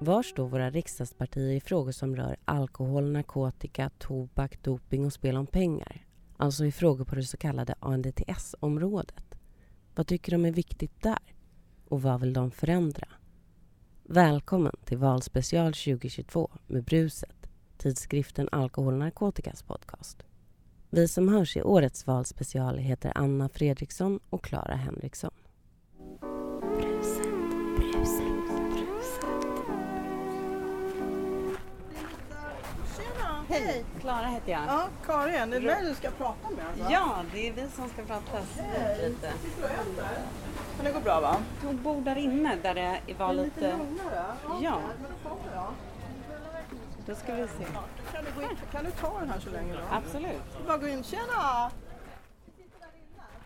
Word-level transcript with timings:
Var 0.00 0.22
står 0.22 0.48
våra 0.48 0.70
riksdagspartier 0.70 1.52
i 1.52 1.60
frågor 1.60 1.92
som 1.92 2.16
rör 2.16 2.36
alkohol, 2.44 3.12
narkotika, 3.12 3.90
tobak, 3.98 4.62
doping 4.62 5.06
och 5.06 5.12
spel 5.12 5.36
om 5.36 5.46
pengar? 5.46 6.06
Alltså 6.36 6.64
i 6.64 6.72
frågor 6.72 7.04
på 7.04 7.14
det 7.14 7.22
så 7.22 7.36
kallade 7.36 7.74
ANDTS-området. 7.80 9.24
Vad 9.94 10.06
tycker 10.06 10.32
de 10.32 10.44
är 10.44 10.52
viktigt 10.52 11.02
där? 11.02 11.34
Och 11.88 12.02
vad 12.02 12.20
vill 12.20 12.32
de 12.32 12.50
förändra? 12.50 13.08
Välkommen 14.02 14.76
till 14.84 14.98
Valspecial 14.98 15.72
2022 15.72 16.50
med 16.66 16.84
Bruset, 16.84 17.50
tidskriften 17.76 18.48
Alkohol 18.52 18.92
och 18.92 18.98
narkotikas 18.98 19.62
podcast. 19.62 20.22
Vi 20.90 21.08
som 21.08 21.28
hörs 21.28 21.56
i 21.56 21.62
årets 21.62 22.06
valspecial 22.06 22.78
heter 22.78 23.12
Anna 23.14 23.48
Fredriksson 23.48 24.20
och 24.30 24.44
Clara 24.44 24.74
Henriksson. 24.74 25.34
Bruset, 26.78 27.50
bruset, 27.76 28.67
Hej, 33.48 33.84
Klara 34.00 34.26
heter 34.26 34.52
jag. 34.52 34.62
Ja, 34.66 34.88
Karin, 35.06 35.50
det 35.50 35.56
är 35.56 35.60
mig 35.60 35.84
du 35.84 35.94
ska 35.94 36.10
prata 36.10 36.50
med 36.50 36.66
alltså? 36.66 36.92
Ja, 36.92 37.24
det 37.32 37.48
är 37.48 37.52
vi 37.52 37.68
som 37.68 37.88
ska 37.88 38.02
prata 38.02 38.38
lite. 39.02 39.32
Sitter 39.42 39.58
du 39.58 39.64
och 39.64 39.70
äter? 39.70 40.18
Men 40.76 40.84
det 40.84 40.92
går 40.92 41.00
bra 41.00 41.20
va? 41.20 41.36
Hon 41.64 41.82
bor 41.82 42.00
där 42.00 42.16
inne 42.16 42.56
där 42.62 42.74
det 42.74 43.14
var 43.18 43.32
Lite 43.32 43.44
lite... 43.44 43.76
lugnare? 43.76 44.24
Ja. 44.62 44.80
Men 45.00 45.10
då 45.22 45.28
kommer 45.28 45.54
jag. 45.54 45.72
Då 47.06 47.14
ska 47.14 47.34
vi 47.34 47.48
se. 47.48 47.64
Kan 48.12 48.24
du, 48.24 48.30
gå 48.36 48.42
in, 48.42 48.56
kan 48.72 48.84
du 48.84 48.90
ta 48.90 49.20
den 49.20 49.30
här 49.30 49.40
så 49.40 49.50
länge 49.50 49.72
då? 49.72 49.80
Absolut. 49.90 50.66
Bara 50.66 50.78
gå 50.78 50.88
in. 50.88 51.02
Tjena! 51.02 51.70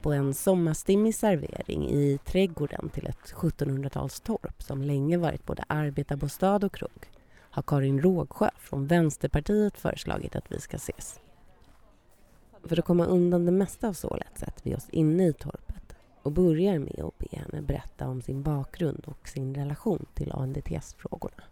På 0.03 0.12
en 0.12 0.34
sommarstimmig 0.34 1.14
servering 1.14 1.89
i 1.89 2.19
trädgården 2.25 2.89
till 2.89 3.06
ett 3.06 3.33
1700-talstorp 3.34 4.62
som 4.62 4.83
länge 4.83 5.16
varit 5.16 5.47
både 5.47 5.64
arbetarbostad 5.69 6.56
och 6.66 6.75
krog 6.75 7.09
har 7.53 7.62
Karin 7.62 8.03
Rågsjö 8.03 8.50
från 8.58 8.86
Vänsterpartiet 8.86 9.78
föreslagit 9.78 10.36
att 10.36 10.53
vi 10.53 10.61
ska 10.61 10.77
ses. 10.77 11.20
För 12.64 12.78
att 12.78 12.84
komma 12.84 13.05
undan 13.05 13.47
det 13.47 13.53
mesta 13.53 13.89
av 13.89 13.92
sålet 13.92 14.39
sätter 14.39 14.62
vi 14.62 14.75
oss 14.75 14.89
inne 14.89 15.28
i 15.28 15.33
torpet 15.33 15.97
och 16.22 16.33
börjar 16.33 16.78
med 16.78 17.00
att 17.05 17.19
be 17.19 17.27
henne 17.36 17.62
berätta 17.62 18.09
om 18.09 18.22
sin 18.22 18.42
bakgrund 18.42 19.05
och 19.06 19.28
sin 19.28 19.55
relation 19.55 20.06
till 20.14 20.33
ANDTS-frågorna. 20.33 21.42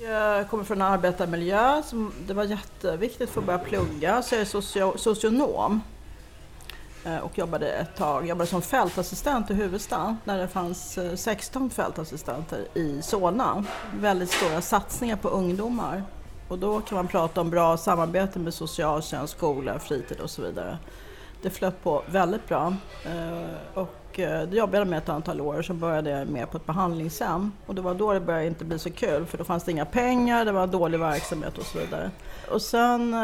Jag 0.00 0.48
kommer 0.48 0.64
från 0.64 0.80
en 0.80 0.86
arbetarmiljö. 0.86 1.82
Som 1.82 2.12
det 2.26 2.34
var 2.34 2.44
jätteviktigt 2.44 3.30
för 3.30 3.40
att 3.40 3.46
börja 3.46 3.58
plugga. 3.58 4.22
Så 4.22 4.34
jag 4.34 4.40
är 4.40 4.44
socio 4.44 4.96
socionom. 4.96 5.80
Eh, 7.04 7.18
och 7.18 7.38
jobbade 7.38 7.72
ett 7.72 7.96
tag 7.96 8.28
jobbade 8.28 8.50
som 8.50 8.62
fältassistent 8.62 9.50
i 9.50 9.54
huvudstaden 9.54 10.16
när 10.24 10.38
det 10.38 10.48
fanns 10.48 10.98
eh, 10.98 11.14
16 11.14 11.70
fältassistenter 11.70 12.66
i 12.74 13.02
Solna. 13.02 13.64
Väldigt 14.00 14.30
stora 14.30 14.60
satsningar 14.60 15.16
på 15.16 15.28
ungdomar. 15.28 16.02
Och 16.48 16.58
då 16.58 16.80
kan 16.80 16.96
man 16.96 17.08
prata 17.08 17.40
om 17.40 17.50
bra 17.50 17.76
samarbete 17.76 18.38
med 18.38 18.54
socialtjänst, 18.54 19.36
skola, 19.36 19.78
fritid 19.78 20.20
och 20.20 20.30
så 20.30 20.42
vidare. 20.42 20.78
Det 21.42 21.50
flöt 21.50 21.82
på 21.82 22.02
väldigt 22.06 22.48
bra. 22.48 22.74
Eh, 23.04 23.78
och 23.78 23.94
det 24.14 24.52
jobbade 24.52 24.78
jag 24.78 24.88
med 24.88 24.98
ett 24.98 25.08
antal 25.08 25.40
år. 25.40 25.62
Så 25.62 25.74
började 25.74 26.10
jag 26.10 26.28
med 26.28 26.50
på 26.50 26.56
ett 26.56 26.66
behandlingshem. 26.66 27.52
Och 27.66 27.74
det 27.74 27.80
var 27.80 27.94
då 27.94 28.12
det 28.12 28.20
började 28.20 28.46
inte 28.46 28.64
bli 28.64 28.78
så 28.78 28.90
kul. 28.90 29.26
För 29.26 29.38
då 29.38 29.44
fanns 29.44 29.64
det 29.64 29.72
inga 29.72 29.84
pengar, 29.84 30.44
det 30.44 30.52
var 30.52 30.66
dålig 30.66 30.98
verksamhet 30.98 31.58
och 31.58 31.64
så 31.64 31.78
vidare. 31.78 32.10
Och 32.50 32.62
sen 32.62 33.14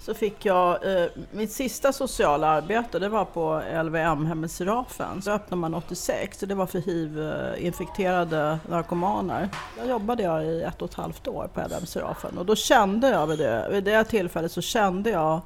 så 0.00 0.14
fick 0.14 0.44
jag, 0.44 1.00
eh, 1.02 1.08
mitt 1.32 1.52
sista 1.52 1.92
sociala 1.92 2.48
arbete 2.48 2.98
det 2.98 3.08
var 3.08 3.24
på 3.24 3.62
LVM-hemmet 3.84 4.50
Serafen. 4.50 5.22
Så 5.22 5.30
öppnade 5.30 5.60
man 5.60 5.74
86 5.74 6.42
och 6.42 6.48
det 6.48 6.54
var 6.54 6.66
för 6.66 6.78
hiv-infekterade 6.78 8.58
narkomaner. 8.68 9.48
Där 9.76 9.88
jobbade 9.88 10.22
jag 10.22 10.44
i 10.44 10.62
ett 10.62 10.82
och 10.82 10.88
ett 10.88 10.94
halvt 10.94 11.28
år 11.28 11.50
på 11.54 11.60
LVM 11.60 11.86
Serafen 11.86 12.38
och 12.38 12.46
då 12.46 12.56
kände 12.56 13.08
jag 13.08 13.26
vid 13.26 13.38
det, 13.38 13.68
vid 13.70 13.84
det 13.84 14.04
tillfället 14.04 14.52
så 14.52 14.60
kände 14.60 15.10
jag 15.10 15.40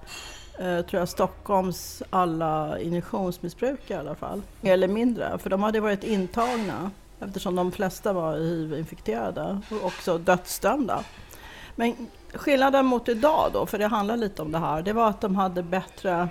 eh, 0.58 0.80
tror 0.82 1.00
jag 1.00 1.08
Stockholms 1.08 2.02
alla 2.10 2.80
injektionsmissbrukare 2.80 3.96
i 3.96 4.00
alla 4.00 4.14
fall. 4.14 4.42
Mer 4.60 4.72
eller 4.72 4.88
mindre, 4.88 5.38
för 5.38 5.50
de 5.50 5.62
hade 5.62 5.80
varit 5.80 6.04
intagna 6.04 6.90
eftersom 7.20 7.56
de 7.56 7.72
flesta 7.72 8.12
var 8.12 8.36
hiv-infekterade 8.38 9.60
och 9.70 9.86
också 9.86 10.18
dödsdömda. 10.18 11.04
Men 11.76 11.96
skillnaden 12.34 12.86
mot 12.86 13.08
idag 13.08 13.50
då, 13.52 13.66
för 13.66 13.78
det 13.78 13.86
handlar 13.86 14.16
lite 14.16 14.42
om 14.42 14.52
det 14.52 14.58
här, 14.58 14.82
det 14.82 14.92
var 14.92 15.08
att 15.08 15.20
de 15.20 15.36
hade 15.36 15.62
bättre 15.62 16.28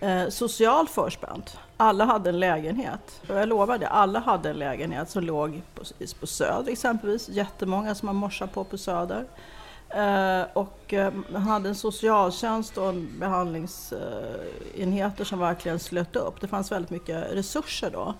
eh, 0.00 0.28
social 0.28 0.88
förspänt. 0.88 1.58
Alla 1.76 2.04
hade 2.04 2.30
en 2.30 2.40
lägenhet. 2.40 3.22
Och 3.28 3.34
jag 3.34 3.48
lovar 3.48 3.78
det, 3.78 3.88
alla 3.88 4.18
hade 4.18 4.50
en 4.50 4.56
lägenhet 4.56 5.10
som 5.10 5.24
låg 5.24 5.62
på, 5.74 5.82
på 6.20 6.26
Söder 6.26 6.72
exempelvis. 6.72 7.28
Jättemånga 7.28 7.94
som 7.94 8.06
man 8.06 8.16
morsar 8.16 8.46
på 8.46 8.64
på 8.64 8.78
Söder. 8.78 9.24
Eh, 9.88 10.42
och 10.52 10.94
eh, 10.94 11.12
man 11.32 11.42
hade 11.42 11.68
en 11.68 11.74
socialtjänst 11.74 12.78
och 12.78 12.88
en 12.88 13.18
behandlingsenheter 13.18 15.24
som 15.24 15.38
verkligen 15.38 15.78
slöt 15.78 16.16
upp. 16.16 16.40
Det 16.40 16.48
fanns 16.48 16.72
väldigt 16.72 16.90
mycket 16.90 17.32
resurser 17.32 17.90
då 17.90 18.14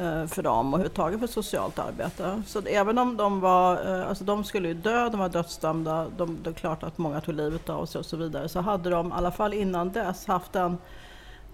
Eh, 0.00 0.26
för 0.26 0.42
dem 0.42 0.74
och 0.74 0.78
överhuvudtaget 0.78 1.20
för 1.20 1.26
socialt 1.26 1.78
arbete. 1.78 2.42
Så 2.46 2.60
även 2.60 2.98
om 2.98 3.16
de 3.16 3.40
var, 3.40 3.96
eh, 4.00 4.08
alltså 4.08 4.24
de 4.24 4.44
skulle 4.44 4.68
ju 4.68 4.74
dö, 4.74 5.08
de 5.08 5.20
var 5.20 5.28
dödsdömda, 5.28 6.06
de, 6.16 6.38
det 6.42 6.50
är 6.50 6.54
klart 6.54 6.82
att 6.82 6.98
många 6.98 7.20
tog 7.20 7.34
livet 7.34 7.68
av 7.70 7.86
sig 7.86 7.98
och 7.98 8.06
så 8.06 8.16
vidare, 8.16 8.48
så 8.48 8.60
hade 8.60 8.90
de 8.90 9.08
i 9.08 9.12
alla 9.12 9.30
fall 9.30 9.54
innan 9.54 9.92
dess 9.92 10.26
haft 10.26 10.56
en 10.56 10.78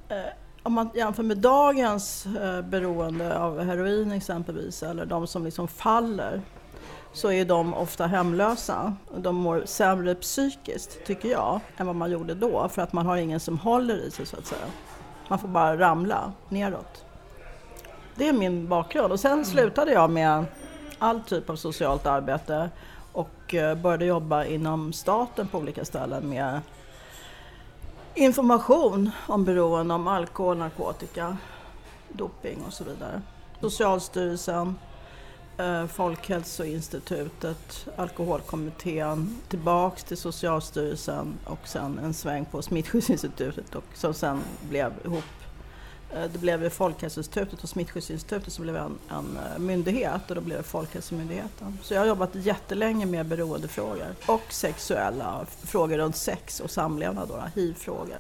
eh, 0.09 0.17
om 0.63 0.73
man 0.73 0.91
jämför 0.95 1.23
med 1.23 1.39
dagens 1.39 2.27
eh, 2.27 2.63
beroende 2.63 3.39
av 3.39 3.61
heroin 3.61 4.13
exempelvis, 4.13 4.83
eller 4.83 5.07
de 5.07 5.27
som 5.27 5.45
liksom 5.45 5.69
faller, 5.69 6.43
så 7.13 7.33
är 7.33 7.45
de 7.45 7.75
ofta 7.75 8.07
hemlösa. 8.07 8.97
De 9.17 9.37
mår 9.37 9.63
sämre 9.67 10.15
psykiskt, 10.15 11.05
tycker 11.07 11.29
jag, 11.29 11.61
än 11.77 11.87
vad 11.87 11.97
man 11.97 12.11
gjorde 12.11 12.35
då, 12.35 12.69
för 12.69 12.83
att 12.83 12.93
man 12.93 13.07
har 13.07 13.17
ingen 13.17 13.41
som 13.41 13.59
håller 13.59 13.97
i 13.97 14.11
sig 14.11 14.27
så 14.27 14.37
att 14.37 14.47
säga. 14.47 14.67
Man 15.29 15.39
får 15.39 15.49
bara 15.49 15.79
ramla 15.79 16.33
neråt. 16.49 17.05
Det 18.17 18.29
är 18.29 18.33
min 18.33 18.69
bakgrund. 18.69 19.13
Och 19.13 19.21
sen 19.21 19.45
slutade 19.45 19.93
jag 19.93 20.11
med 20.11 20.45
all 20.99 21.21
typ 21.21 21.51
av 21.51 21.57
socialt 21.57 22.07
arbete 22.07 22.71
och 23.13 23.55
eh, 23.55 23.75
började 23.75 24.05
jobba 24.05 24.45
inom 24.45 24.93
staten 24.93 25.49
på 25.49 25.59
olika 25.59 25.85
ställen 25.85 26.29
med 26.29 26.61
information 28.15 29.11
om 29.27 29.45
beroende, 29.45 29.95
om 29.95 30.09
alkohol, 30.09 30.57
narkotika, 30.57 31.37
doping 32.09 32.59
och 32.67 32.73
så 32.73 32.85
vidare. 32.85 33.23
Socialstyrelsen, 33.61 34.75
eh, 35.59 35.87
Folkhälsoinstitutet, 35.87 37.89
Alkoholkommittén, 37.97 39.41
tillbaks 39.49 40.05
till 40.05 40.17
Socialstyrelsen 40.17 41.39
och 41.45 41.69
sen 41.69 41.99
en 41.99 42.15
sväng 42.15 42.45
på 42.45 42.63
Smittskyddsinstitutet 42.63 43.75
och 43.75 43.85
som 43.95 44.15
sen 44.15 44.41
blev 44.69 44.93
ihop 45.05 45.25
det 46.33 46.39
blev 46.41 46.69
Folkhälsoinstitutet 46.69 47.63
och 47.63 47.69
Smittskyddsinstitutet 47.69 48.53
som 48.53 48.63
blev 48.63 48.77
en, 48.77 48.99
en 49.11 49.39
eh, 49.53 49.59
myndighet 49.59 50.29
och 50.29 50.35
då 50.35 50.41
blev 50.41 50.59
det 50.59 50.65
Folkhälsomyndigheten. 50.65 51.79
Så 51.83 51.95
jag 51.95 52.01
har 52.01 52.07
jobbat 52.07 52.31
jättelänge 52.35 53.07
med 53.07 53.27
beroendefrågor 53.27 54.15
och 54.27 54.43
sexuella 54.49 55.47
frågor 55.63 55.99
runt 55.99 56.17
sex 56.17 56.61
och 56.61 56.71
samlevnad, 56.71 57.29
då, 57.29 57.43
hiv-frågor. 57.55 58.19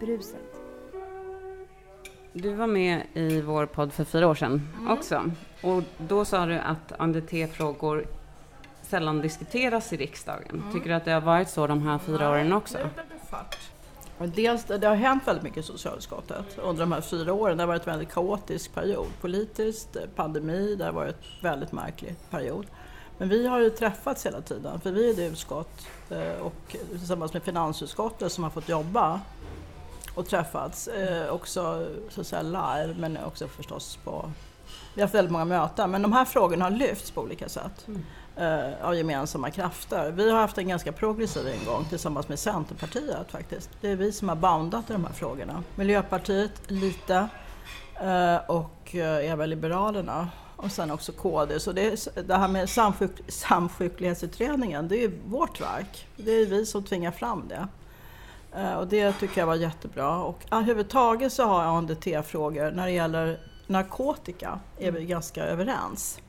Bruset. 0.00 0.48
Du 2.32 2.54
var 2.54 2.66
med 2.66 3.02
i 3.14 3.40
vår 3.40 3.66
podd 3.66 3.92
för 3.92 4.04
fyra 4.04 4.28
år 4.28 4.34
sedan 4.34 4.68
också. 4.88 5.30
Och 5.62 5.82
då 5.98 6.24
sa 6.24 6.46
du 6.46 6.58
att 6.58 6.92
ANDT-frågor 6.98 8.06
sällan 8.88 9.20
diskuteras 9.20 9.92
i 9.92 9.96
riksdagen. 9.96 10.64
Tycker 10.72 10.88
du 10.88 10.94
att 10.94 11.04
det 11.04 11.12
har 11.12 11.20
varit 11.20 11.48
så 11.48 11.66
de 11.66 11.82
här 11.82 11.98
fyra 11.98 12.30
åren 12.30 12.52
också? 12.52 12.78
Dels, 14.18 14.64
det 14.64 14.86
har 14.86 14.94
hänt 14.94 15.22
väldigt 15.26 15.44
mycket 15.44 15.58
i 15.58 15.62
socialutskottet 15.62 16.58
under 16.58 16.80
de 16.80 16.92
här 16.92 17.00
fyra 17.00 17.32
åren. 17.32 17.56
Det 17.56 17.62
har 17.62 17.68
varit 17.68 17.86
en 17.86 17.92
väldigt 17.92 18.12
kaotisk 18.12 18.74
period. 18.74 19.06
Politiskt, 19.20 19.96
eh, 19.96 20.02
pandemi, 20.16 20.74
det 20.74 20.84
har 20.84 20.92
varit 20.92 21.16
en 21.16 21.42
väldigt 21.42 21.72
märklig 21.72 22.14
period. 22.30 22.66
Men 23.18 23.28
vi 23.28 23.46
har 23.46 23.60
ju 23.60 23.70
träffats 23.70 24.26
hela 24.26 24.40
tiden, 24.40 24.80
för 24.80 24.92
vi 24.92 25.10
är 25.10 25.14
det 25.14 25.26
utskott 25.26 25.86
eh, 26.10 26.40
och 26.40 26.76
tillsammans 26.90 27.32
med 27.32 27.42
finansutskottet 27.42 28.32
som 28.32 28.44
har 28.44 28.50
fått 28.50 28.68
jobba 28.68 29.20
och 30.14 30.26
träffats. 30.26 30.88
Eh, 30.88 31.32
också 31.32 31.88
så 32.08 32.20
att 32.20 32.26
säga 32.26 32.42
live, 32.42 32.94
men 32.98 33.18
också 33.24 33.48
förstås 33.48 33.98
på... 34.04 34.30
Vi 34.94 35.00
har 35.00 35.06
haft 35.06 35.14
väldigt 35.14 35.32
många 35.32 35.44
möten, 35.44 35.90
men 35.90 36.02
de 36.02 36.12
här 36.12 36.24
frågorna 36.24 36.64
har 36.64 36.70
lyfts 36.70 37.10
på 37.10 37.20
olika 37.20 37.48
sätt 37.48 37.86
eh, 38.38 38.86
av 38.86 38.96
gemensamma 38.96 39.50
krafter. 39.50 40.10
Vi 40.10 40.30
har 40.30 40.40
haft 40.40 40.58
en 40.58 40.68
ganska 40.68 40.92
progressiv 40.92 41.48
ingång 41.48 41.84
tillsammans 41.84 42.28
med 42.28 42.38
Centerpartiet 42.38 43.30
faktiskt. 43.30 43.70
Det 43.80 43.90
är 43.90 43.96
vi 43.96 44.12
som 44.12 44.28
har 44.28 44.36
boundat 44.36 44.90
i 44.90 44.92
de 44.92 45.04
här 45.04 45.12
frågorna. 45.12 45.62
Miljöpartiet 45.74 46.70
lite 46.70 47.28
eh, 48.00 48.36
och 48.46 48.94
eh, 48.94 49.30
även 49.30 49.50
Liberalerna 49.50 50.28
och 50.56 50.72
sen 50.72 50.90
också 50.90 51.12
KD. 51.12 51.60
Så 51.60 51.72
det, 51.72 52.08
det 52.26 52.34
här 52.34 52.48
med 52.48 52.68
samsjuk, 52.68 53.10
samsjuklighetsutredningen, 53.28 54.88
det 54.88 55.04
är 55.04 55.12
vårt 55.26 55.60
verk. 55.60 56.06
Det 56.16 56.30
är 56.30 56.46
vi 56.46 56.66
som 56.66 56.84
tvingar 56.84 57.10
fram 57.10 57.48
det. 57.48 57.68
Eh, 58.56 58.74
och 58.74 58.86
det 58.86 59.12
tycker 59.12 59.40
jag 59.40 59.46
var 59.46 59.54
jättebra. 59.54 60.18
Och 60.18 60.44
överhuvudtaget 60.50 61.32
så 61.32 61.44
har 61.44 61.62
ANDT-frågor 61.62 62.70
när 62.70 62.86
det 62.86 62.92
gäller 62.92 63.40
narkotika 63.66 64.60
är 64.78 64.92
vi 64.92 65.04
ganska 65.04 65.44
överens. 65.44 66.20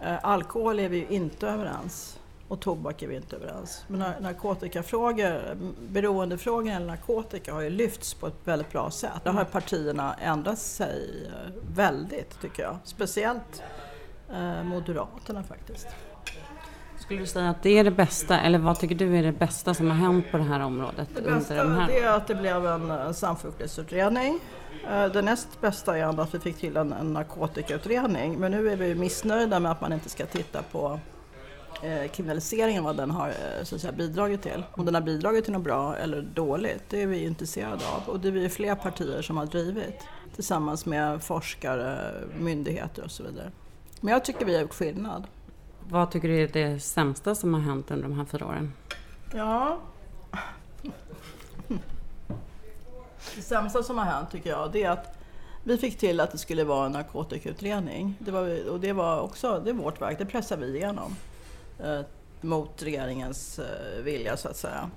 Eh, 0.00 0.16
alkohol 0.22 0.78
är 0.78 0.88
vi 0.88 0.96
ju 0.96 1.06
inte 1.08 1.48
överens 1.48 2.18
och 2.48 2.60
tobak 2.60 3.02
är 3.02 3.08
vi 3.08 3.16
inte 3.16 3.36
överens. 3.36 3.84
Men 3.88 4.22
narkotikafrågor, 4.22 5.56
beroendefrågor 5.88 6.70
eller 6.70 6.86
narkotika 6.86 7.54
har 7.54 7.60
ju 7.60 7.70
lyfts 7.70 8.14
på 8.14 8.26
ett 8.26 8.40
väldigt 8.44 8.72
bra 8.72 8.90
sätt. 8.90 9.24
Där 9.24 9.32
har 9.32 9.44
partierna 9.44 10.14
ändrat 10.14 10.58
sig 10.58 11.26
eh, 11.26 11.52
väldigt 11.74 12.40
tycker 12.40 12.62
jag. 12.62 12.76
Speciellt 12.84 13.62
eh, 14.32 14.62
Moderaterna 14.62 15.42
faktiskt. 15.42 15.86
Skulle 16.98 17.20
du 17.20 17.26
säga 17.26 17.50
att 17.50 17.62
det 17.62 17.78
är 17.78 17.84
det 17.84 17.90
bästa, 17.90 18.40
eller 18.40 18.58
vad 18.58 18.80
tycker 18.80 18.94
du 18.94 19.16
är 19.16 19.22
det 19.22 19.32
bästa 19.32 19.74
som 19.74 19.86
har 19.90 19.96
hänt 19.96 20.30
på 20.30 20.36
det 20.36 20.42
här 20.42 20.60
området 20.60 21.08
Det 21.14 21.20
under 21.20 21.34
bästa 21.34 21.54
den 21.54 21.72
här? 21.74 21.86
det 21.86 21.98
är 21.98 22.16
att 22.16 22.26
det 22.26 22.34
blev 22.34 22.66
en, 22.66 22.90
en 22.90 23.14
samsjuklighetsutredning. 23.14 24.40
Eh, 24.90 25.06
Det 25.06 25.22
näst 25.22 25.60
bästa 25.60 25.98
är 25.98 26.02
ändå 26.02 26.22
att 26.22 26.34
vi 26.34 26.38
fick 26.38 26.56
till 26.56 26.76
en, 26.76 26.92
en 26.92 27.12
narkotikautredning. 27.12 28.38
Men 28.38 28.50
nu 28.52 28.70
är 28.70 28.76
vi 28.76 28.94
missnöjda 28.94 29.60
med 29.60 29.72
att 29.72 29.80
man 29.80 29.92
inte 29.92 30.08
ska 30.08 30.26
titta 30.26 30.62
på 30.62 31.00
eh, 31.82 32.10
kriminaliseringen, 32.10 32.84
vad 32.84 32.96
den 32.96 33.10
har 33.10 33.28
eh, 33.28 33.64
så 33.64 33.74
att 33.74 33.80
säga, 33.80 33.92
bidragit 33.92 34.42
till. 34.42 34.62
Om 34.72 34.84
den 34.84 34.94
har 34.94 35.02
bidragit 35.02 35.44
till 35.44 35.52
något 35.52 35.62
bra 35.64 35.96
eller 35.96 36.22
dåligt, 36.22 36.82
det 36.90 37.02
är 37.02 37.06
vi 37.06 37.24
intresserade 37.24 37.82
av. 37.96 38.12
Och 38.14 38.20
det 38.20 38.28
är 38.28 38.32
vi 38.32 38.48
fler 38.48 38.74
partier 38.74 39.22
som 39.22 39.36
har 39.36 39.46
drivit 39.46 40.00
tillsammans 40.34 40.86
med 40.86 41.22
forskare, 41.22 42.12
myndigheter 42.38 43.04
och 43.04 43.10
så 43.10 43.22
vidare. 43.22 43.50
Men 44.00 44.12
jag 44.12 44.24
tycker 44.24 44.44
vi 44.46 44.54
har 44.54 44.62
gjort 44.62 44.74
skillnad. 44.74 45.24
Vad 45.90 46.10
tycker 46.10 46.28
du 46.28 46.42
är 46.42 46.48
det 46.48 46.80
sämsta 46.80 47.34
som 47.34 47.54
har 47.54 47.60
hänt 47.60 47.90
under 47.90 48.08
de 48.08 48.18
här 48.18 48.24
fyra 48.24 48.46
åren? 48.46 48.72
Ja. 49.34 49.78
Det 53.36 53.42
sämsta 53.42 53.82
som 53.82 53.98
har 53.98 54.04
hänt 54.04 54.30
tycker 54.30 54.50
jag 54.50 54.72
det 54.72 54.82
är 54.82 54.90
att 54.90 55.18
vi 55.64 55.78
fick 55.78 55.98
till 55.98 56.20
att 56.20 56.32
det 56.32 56.38
skulle 56.38 56.64
vara 56.64 56.86
en 56.86 56.92
narkotikautredning. 56.92 58.16
Det 58.18 58.30
var, 58.30 58.68
och 58.70 58.80
det 58.80 58.92
var 58.92 59.20
också 59.20 59.60
det 59.64 59.70
är 59.70 59.74
vårt 59.74 60.00
verk, 60.00 60.18
det 60.18 60.26
pressade 60.26 60.66
vi 60.66 60.76
igenom. 60.76 61.16
Eh, 61.78 62.00
mot 62.40 62.82
regeringens 62.82 63.58
eh, 63.58 64.02
vilja 64.02 64.36
så 64.36 64.48
att 64.48 64.56
säga. 64.56 64.90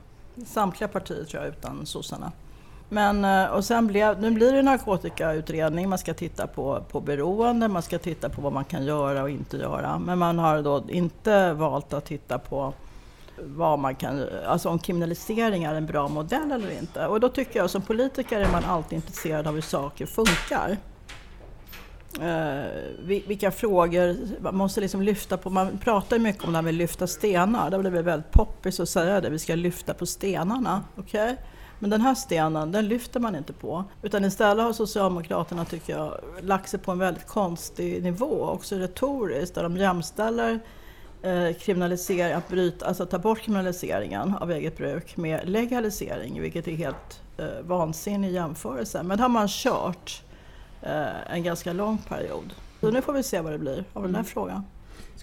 Samtliga 0.45 0.88
partier 0.88 1.24
tror 1.24 1.44
jag 1.44 1.51
utan 1.51 1.86
sossarna. 1.86 2.31
Men 2.89 3.25
eh, 3.25 3.45
och 3.45 3.65
sen 3.65 3.88
blev, 3.88 4.21
nu 4.21 4.31
blir 4.31 4.51
det 4.51 4.59
en 4.59 4.65
narkotikautredning, 4.65 5.89
man 5.89 5.97
ska 5.97 6.13
titta 6.13 6.47
på, 6.47 6.83
på 6.91 7.01
beroende, 7.01 7.68
man 7.68 7.81
ska 7.81 8.00
titta 8.00 8.30
på 8.30 8.41
vad 8.41 8.53
man 8.53 8.65
kan 8.65 8.86
göra 8.86 9.24
och 9.24 9.30
inte 9.30 9.57
göra. 9.57 10.00
Men 10.00 10.19
man 10.19 10.39
har 10.39 10.62
då 10.62 10.83
inte 10.89 11.53
valt 11.53 11.94
att 11.94 12.06
titta 12.06 12.39
på 12.39 12.74
vad 13.44 13.80
man 13.80 13.95
kan, 13.95 14.25
alltså 14.47 14.69
om 14.69 14.80
kriminalisering 14.80 15.63
är 15.63 15.75
en 15.75 15.86
bra 15.86 16.07
modell 16.07 16.51
eller 16.51 16.80
inte. 16.80 17.07
Och 17.07 17.19
då 17.19 17.30
tycker 17.30 17.59
jag 17.59 17.69
som 17.69 17.81
politiker 17.81 18.39
är 18.39 18.51
man 18.51 18.65
alltid 18.65 18.95
intresserad 18.95 19.47
av 19.47 19.53
hur 19.53 19.62
saker 19.62 20.06
funkar. 20.06 20.77
Eh, 22.21 22.63
vilka 23.27 23.51
frågor 23.51 24.18
man 24.41 24.56
måste 24.56 24.81
liksom 24.81 25.01
lyfta 25.01 25.38
på. 25.38 25.50
Man 25.50 25.77
pratar 25.77 26.19
mycket 26.19 26.44
om 26.44 26.51
det 26.51 26.57
här 26.57 26.63
med 26.63 26.74
lyfta 26.74 27.07
stenar. 27.07 27.69
Det 27.69 27.80
blir 27.80 27.91
väldigt 27.91 28.31
poppis 28.31 28.80
att 28.80 28.89
säga 28.89 29.21
det. 29.21 29.30
Vi 29.30 29.39
ska 29.39 29.56
lyfta 29.56 29.94
på 29.94 30.06
stenarna. 30.06 30.83
Okay? 30.97 31.36
Men 31.80 31.90
den 31.90 32.02
här 32.02 32.16
stenen, 32.16 32.72
den 32.72 32.88
lyfter 32.88 33.20
man 33.20 33.36
inte 33.36 33.54
på. 33.54 33.84
Utan 34.02 34.26
istället 34.26 34.66
har 34.66 34.74
Socialdemokraterna, 34.74 35.66
tycker 35.66 35.94
jag, 35.94 36.14
lagt 36.42 36.70
sig 36.70 36.80
på 36.80 36.92
en 36.92 37.00
väldigt 37.00 37.28
konstig 37.28 38.04
nivå, 38.04 38.44
också 38.44 38.76
retoriskt, 38.76 39.56
där 39.56 39.64
de 39.64 39.78
jämställer 39.78 40.60
eh, 41.22 41.54
kriminalisering, 41.60 42.34
att 42.34 42.48
bryta, 42.48 42.86
alltså 42.86 43.06
ta 43.06 43.20
bort 43.20 43.40
kriminaliseringen 43.40 44.36
av 44.36 44.52
eget 44.52 44.78
bruk 44.78 45.18
med 45.18 45.50
legalisering, 45.50 46.42
vilket 46.42 46.68
är 46.68 46.76
helt 46.76 47.22
eh, 47.38 47.46
vansinnig 47.62 48.32
jämförelse. 48.32 49.04
Men 49.04 49.18
det 49.18 49.24
har 49.24 49.30
man 49.30 49.48
kört 49.48 50.24
eh, 50.82 51.34
en 51.34 51.44
ganska 51.44 51.74
lång 51.74 51.98
period. 51.98 52.54
Så 52.80 52.92
nu 52.92 53.02
får 53.02 53.14
vi 53.14 53.24
se 53.24 53.42
vad 53.42 53.52
det 53.52 53.60
blir 53.60 53.84
av 53.94 54.04
den 54.04 54.16
här 54.16 54.24
frågan. 54.24 54.64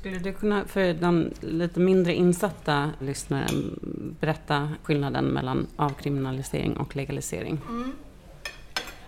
Skulle 0.07 0.19
du 0.19 0.33
kunna, 0.33 0.65
för 0.65 0.95
den 0.95 1.35
lite 1.41 1.81
mindre 1.81 2.15
insatta 2.15 2.91
lyssnaren, 3.01 3.79
berätta 4.21 4.69
skillnaden 4.83 5.25
mellan 5.25 5.67
avkriminalisering 5.77 6.77
och 6.77 6.97
legalisering? 6.97 7.61
Mm. 7.69 7.93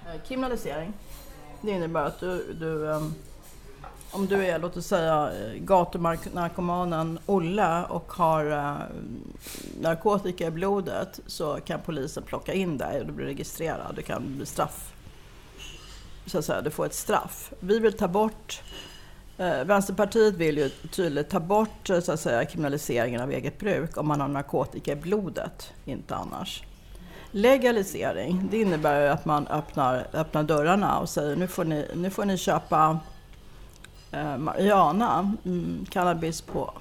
Eh, 0.07 0.23
kriminalisering, 0.29 0.93
det 1.61 1.71
innebär 1.71 2.05
att 2.05 2.21
du, 2.21 2.53
du 2.61 2.93
ehm, 2.93 3.15
om 4.11 4.27
du 4.27 4.47
är, 4.47 4.59
låt 4.59 4.77
oss 4.77 4.87
säga, 4.87 5.33
eh, 5.33 5.61
gatunarkomanen 5.63 7.19
Olle 7.27 7.85
och 7.85 8.13
har 8.13 8.51
eh, 8.51 8.77
narkotika 9.81 10.47
i 10.47 10.51
blodet 10.51 11.21
så 11.27 11.59
kan 11.65 11.81
polisen 11.81 12.23
plocka 12.23 12.53
in 12.53 12.79
dig 12.79 13.01
och 13.01 13.07
du 13.07 13.13
blir 13.13 13.27
registrerad. 13.27 13.95
Du 13.97 14.03
kan 14.03 14.37
bli 14.37 14.47
straff. 14.47 14.93
Så 16.27 16.39
att 16.39 16.45
säga, 16.45 16.61
du 16.61 16.71
får 16.71 16.87
ett 16.87 16.95
straff. 16.95 17.53
Vi 17.61 17.79
vill 17.79 17.93
ta 17.93 18.09
bort 18.09 18.63
Eh, 19.39 19.65
Vänsterpartiet 19.65 20.35
vill 20.35 20.59
ju 20.59 20.69
tydligt 20.69 21.31
ta 21.31 21.41
bort 21.41 21.91
eh, 21.91 22.01
så 22.01 22.13
att 22.13 22.21
säga, 22.21 22.45
kriminaliseringen 22.45 23.21
av 23.21 23.31
eget 23.31 23.59
bruk 23.59 23.97
om 23.97 24.09
man 24.09 24.21
har 24.21 24.29
narkotika 24.29 24.93
i 24.93 24.97
blodet, 24.97 25.73
inte 25.85 26.17
annars. 26.17 26.63
Legalisering, 27.31 28.49
det 28.51 28.61
innebär 28.61 29.01
ju 29.01 29.09
att 29.09 29.25
man 29.25 29.47
öppnar, 29.47 30.07
öppnar 30.13 30.43
dörrarna 30.43 30.99
och 30.99 31.09
säger 31.09 31.37
nu 31.37 31.47
får 31.47 31.65
ni, 31.65 31.87
nu 31.95 32.11
får 32.11 32.25
ni 32.25 32.37
köpa 32.37 32.99
eh, 34.13 34.37
marijuana, 34.37 35.33
mm, 35.45 35.87
cannabis 35.91 36.41
på 36.41 36.73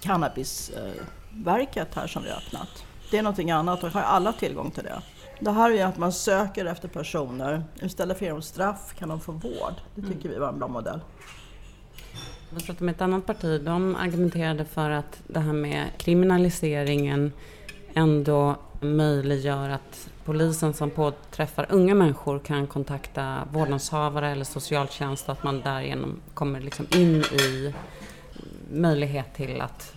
cannabisverket 0.00 1.94
här 1.94 2.06
som 2.06 2.22
vi 2.22 2.30
har 2.30 2.36
öppnat. 2.36 2.84
Det 3.10 3.18
är 3.18 3.22
någonting 3.22 3.50
annat 3.50 3.84
och 3.84 3.90
har 3.90 4.02
alla 4.02 4.32
tillgång 4.32 4.70
till 4.70 4.84
det. 4.84 5.02
Det 5.40 5.50
här 5.50 5.70
är 5.70 5.74
ju 5.74 5.80
att 5.80 5.98
man 5.98 6.12
söker 6.12 6.64
efter 6.64 6.88
personer. 6.88 7.64
Istället 7.82 8.18
för 8.18 8.24
att 8.24 8.28
ge 8.28 8.32
dem 8.32 8.42
straff 8.42 8.94
kan 8.98 9.08
de 9.08 9.20
få 9.20 9.32
vård. 9.32 9.74
Det 9.94 10.02
tycker 10.02 10.28
vi 10.28 10.38
var 10.38 10.48
en 10.48 10.58
bra 10.58 10.68
modell. 10.68 11.00
Jag 12.50 12.64
pratade 12.64 12.84
med 12.84 12.94
ett 12.94 13.00
annat 13.00 13.26
parti, 13.26 13.60
de 13.64 13.96
argumenterade 13.96 14.64
för 14.64 14.90
att 14.90 15.22
det 15.26 15.40
här 15.40 15.52
med 15.52 15.86
kriminaliseringen 15.96 17.32
ändå 17.94 18.56
möjliggör 18.80 19.68
att 19.68 20.08
polisen 20.24 20.74
som 20.74 20.90
påträffar 20.90 21.66
unga 21.70 21.94
människor 21.94 22.38
kan 22.38 22.66
kontakta 22.66 23.48
vårdnadshavare 23.52 24.30
eller 24.30 24.44
socialtjänst 24.44 25.28
och 25.28 25.32
att 25.32 25.42
man 25.42 25.60
därigenom 25.60 26.20
kommer 26.34 26.60
liksom 26.60 26.86
in 26.90 27.16
i 27.20 27.74
möjlighet 28.70 29.34
till 29.34 29.60
att 29.60 29.94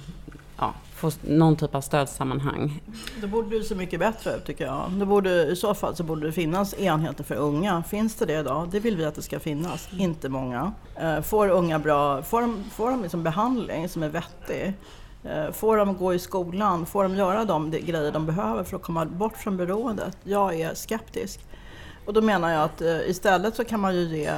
ja, 0.58 0.74
få 1.00 1.12
någon 1.22 1.56
typ 1.56 1.76
av 1.76 1.82
stödsammanhang. 1.82 2.82
Det 3.22 3.28
borde 3.28 3.56
ju 3.56 3.64
se 3.64 3.76
mycket 3.76 4.00
bättre 4.00 4.36
ut 4.36 4.46
tycker 4.46 4.66
jag. 4.66 4.92
Det 4.92 5.06
borde, 5.06 5.46
I 5.46 5.56
så 5.56 5.74
fall 5.74 5.96
så 5.96 6.04
borde 6.04 6.26
det 6.26 6.32
finnas 6.32 6.74
enheter 6.74 7.24
för 7.24 7.36
unga. 7.36 7.84
Finns 7.84 8.16
det 8.16 8.26
det 8.26 8.40
idag? 8.40 8.70
Det 8.72 8.80
vill 8.80 8.98
vi 8.98 9.06
att 9.06 9.16
det 9.16 9.22
ska 9.22 9.40
finnas. 9.40 9.90
Inte 9.98 10.30
många. 10.30 10.74
Eh, 10.96 11.22
får 11.22 11.50
unga 11.50 11.80
bra, 11.80 12.22
får 12.22 12.42
de, 12.42 12.64
får 12.72 12.90
de 12.90 13.02
liksom 13.02 13.24
behandling 13.24 13.90
som 13.90 14.04
är 14.04 14.10
vettig? 14.10 14.74
Eh, 15.24 15.52
får 15.52 15.78
de 15.78 15.98
gå 15.98 16.14
i 16.14 16.20
skolan? 16.20 16.86
Får 16.86 17.04
de 17.04 17.16
göra 17.16 17.46
de 17.46 17.72
grejer 17.72 18.12
de 18.12 18.26
behöver 18.26 18.64
för 18.64 18.76
att 18.76 18.84
komma 18.84 19.06
bort 19.06 19.38
från 19.38 19.58
beroendet? 19.58 20.18
Jag 20.24 20.60
är 20.60 20.74
skeptisk. 20.74 21.49
Och 22.06 22.14
då 22.14 22.22
menar 22.22 22.52
jag 22.52 22.64
att 22.64 22.82
eh, 22.82 23.10
istället 23.10 23.56
så 23.56 23.64
kan 23.64 23.80
man 23.80 23.96
ju 23.96 24.02
ge 24.02 24.26
eh, 24.26 24.36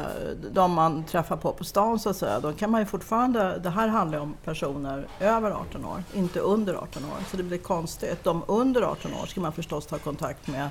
de 0.51 0.74
man 0.74 1.03
träffar 1.03 1.38
på 1.38 1.53
på 1.53 1.63
stan 1.63 2.00
så 2.00 2.10
att 2.10 2.15
säga, 2.15 2.39
då 2.39 2.53
kan 2.53 2.72
man 2.72 2.82
ju 2.82 2.86
fortfarande, 2.86 3.60
det 3.63 3.70
här 3.70 3.88
handlar 3.88 4.18
ju 4.18 4.24
om 4.24 4.36
personer 4.44 5.08
över 5.20 5.51
18 5.51 5.86
år, 5.86 6.03
inte 6.13 6.39
under 6.39 6.74
18 6.74 7.06
år. 7.06 7.18
Så 7.32 7.38
det 7.38 7.44
blir 7.44 7.58
konstigt. 7.58 8.24
De 8.24 8.44
under 8.48 8.82
18 8.82 9.13
år 9.13 9.25
ska 9.25 9.41
man 9.41 9.53
förstås 9.53 9.86
ta 9.86 9.98
kontakt 9.98 10.48
med, 10.48 10.70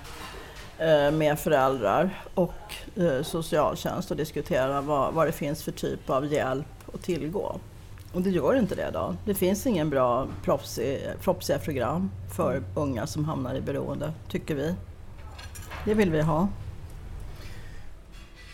eh, 0.79 1.13
med 1.13 1.39
föräldrar 1.39 2.25
och 2.35 2.75
socialtjänst 3.23 4.11
och 4.11 4.17
diskutera 4.17 4.81
vad, 4.81 5.15
vad 5.15 5.27
det 5.27 5.33
finns 5.33 5.63
för 5.63 5.73
typ 5.73 6.11
av 6.11 6.27
hjälp 6.27 6.95
att 6.95 7.03
tillgå. 7.03 7.61
Och 8.13 8.23
det 8.23 8.31
gör 8.31 8.55
inte 8.55 8.75
det 8.75 8.89
idag. 8.89 9.17
Det 9.25 9.35
finns 9.35 9.67
ingen 9.67 9.91
bra 9.91 10.27
proffsig, 10.45 11.09
propsiga 11.21 11.59
program 11.59 12.11
för 12.37 12.63
unga 12.75 13.07
som 13.07 13.25
hamnar 13.25 13.55
i 13.55 13.61
beroende, 13.61 14.13
tycker 14.29 14.55
vi. 14.55 14.75
Det 15.85 15.95
vill 15.95 16.11
vi 16.11 16.21
ha. 16.21 16.49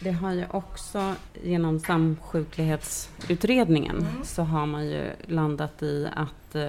Det 0.01 0.11
har 0.13 0.33
ju 0.33 0.45
också 0.51 1.15
genom 1.43 1.81
samsjuklighetsutredningen 1.81 4.07
så 4.25 4.43
har 4.43 4.67
man 4.67 4.87
ju 4.87 5.11
landat 5.27 5.83
i 5.83 6.09
att 6.17 6.55
eh, 6.55 6.69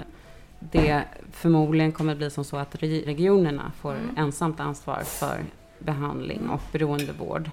det 0.59 1.03
förmodligen 1.31 1.91
kommer 1.91 2.15
bli 2.15 2.29
som 2.29 2.43
så 2.43 2.57
att 2.57 2.75
re- 2.75 3.05
regionerna 3.05 3.71
får 3.81 3.95
ensamt 4.17 4.59
ansvar 4.59 5.01
för 5.05 5.39
behandling 5.79 6.49
och 6.49 6.61
beroendevård. 6.71 7.49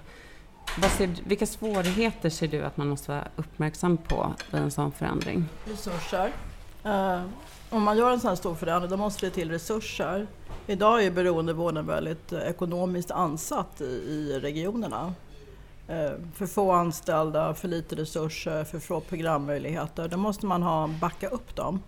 Vad 0.81 0.91
ser, 0.91 1.09
vilka 1.27 1.45
svårigheter 1.45 2.29
ser 2.29 2.47
du 2.47 2.61
att 2.63 2.77
man 2.77 2.87
måste 2.87 3.11
vara 3.11 3.27
uppmärksam 3.35 3.97
på 3.97 4.33
vid 4.51 4.61
en 4.61 4.71
sån 4.71 4.91
förändring? 4.91 5.45
resurser. 5.65 6.31
Eh, 6.83 7.21
om 7.69 7.83
man 7.83 7.97
gör 7.97 8.11
en 8.11 8.19
sån 8.19 8.27
här 8.29 8.35
stor 8.35 8.55
förändring 8.55 8.91
då 8.91 8.97
måste 8.97 9.25
det 9.25 9.29
till 9.29 9.51
resurser. 9.51 10.27
Idag 10.67 11.03
är 11.03 11.11
beroendevården 11.11 11.87
väldigt 11.87 12.33
eh, 12.33 12.39
ekonomiskt 12.39 13.11
ansatt 13.11 13.81
i, 13.81 13.85
i 13.85 14.39
regionerna. 14.41 15.13
Eh, 15.87 16.11
för 16.33 16.45
få 16.45 16.71
anställda, 16.71 17.53
för 17.53 17.67
lite 17.67 17.95
resurser, 17.95 18.63
för 18.63 18.79
få 18.79 18.99
programmöjligheter. 18.99 20.07
Då 20.07 20.17
måste 20.17 20.45
man 20.45 20.63
ha, 20.63 20.87
backa 20.87 21.27
upp 21.27 21.55
dem. 21.55 21.79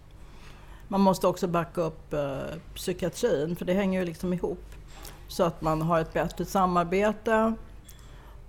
Man 0.88 1.02
måste 1.02 1.28
också 1.28 1.48
backa 1.48 1.82
upp 1.82 2.14
eh, 2.14 2.38
psykiatrin, 2.76 3.56
för 3.56 3.66
det 3.66 3.74
hänger 3.74 4.00
ju 4.00 4.06
liksom 4.06 4.34
ihop. 4.34 4.66
Så 5.28 5.44
att 5.44 5.62
man 5.62 5.82
har 5.82 6.00
ett 6.00 6.14
bättre 6.14 6.46
samarbete 6.46 7.54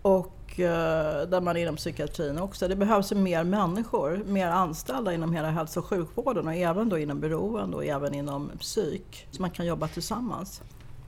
och 0.03 0.61
eh, 0.61 1.29
där 1.29 1.41
man 1.41 1.57
inom 1.57 1.77
psykiatrin 1.77 2.39
också. 2.39 2.69
Det 2.69 2.77
behövs 2.77 3.13
ju 3.13 3.17
mer 3.17 3.45
människor, 3.45 4.23
mer 4.27 4.49
anställda 4.49 5.15
inom 5.15 5.33
hela 5.33 5.51
hälso 5.51 5.81
och 5.81 5.87
sjukvården 5.87 6.47
och 6.47 6.55
även 6.55 6.89
då 6.89 6.99
inom 6.99 7.21
beroende 7.21 7.77
och 7.77 7.85
även 7.85 8.15
inom 8.15 8.51
psyk. 8.59 9.27
Så 9.31 9.43
man 9.43 9.51
kan 9.51 9.67
jobba 9.67 9.89
tillsammans. 9.89 10.63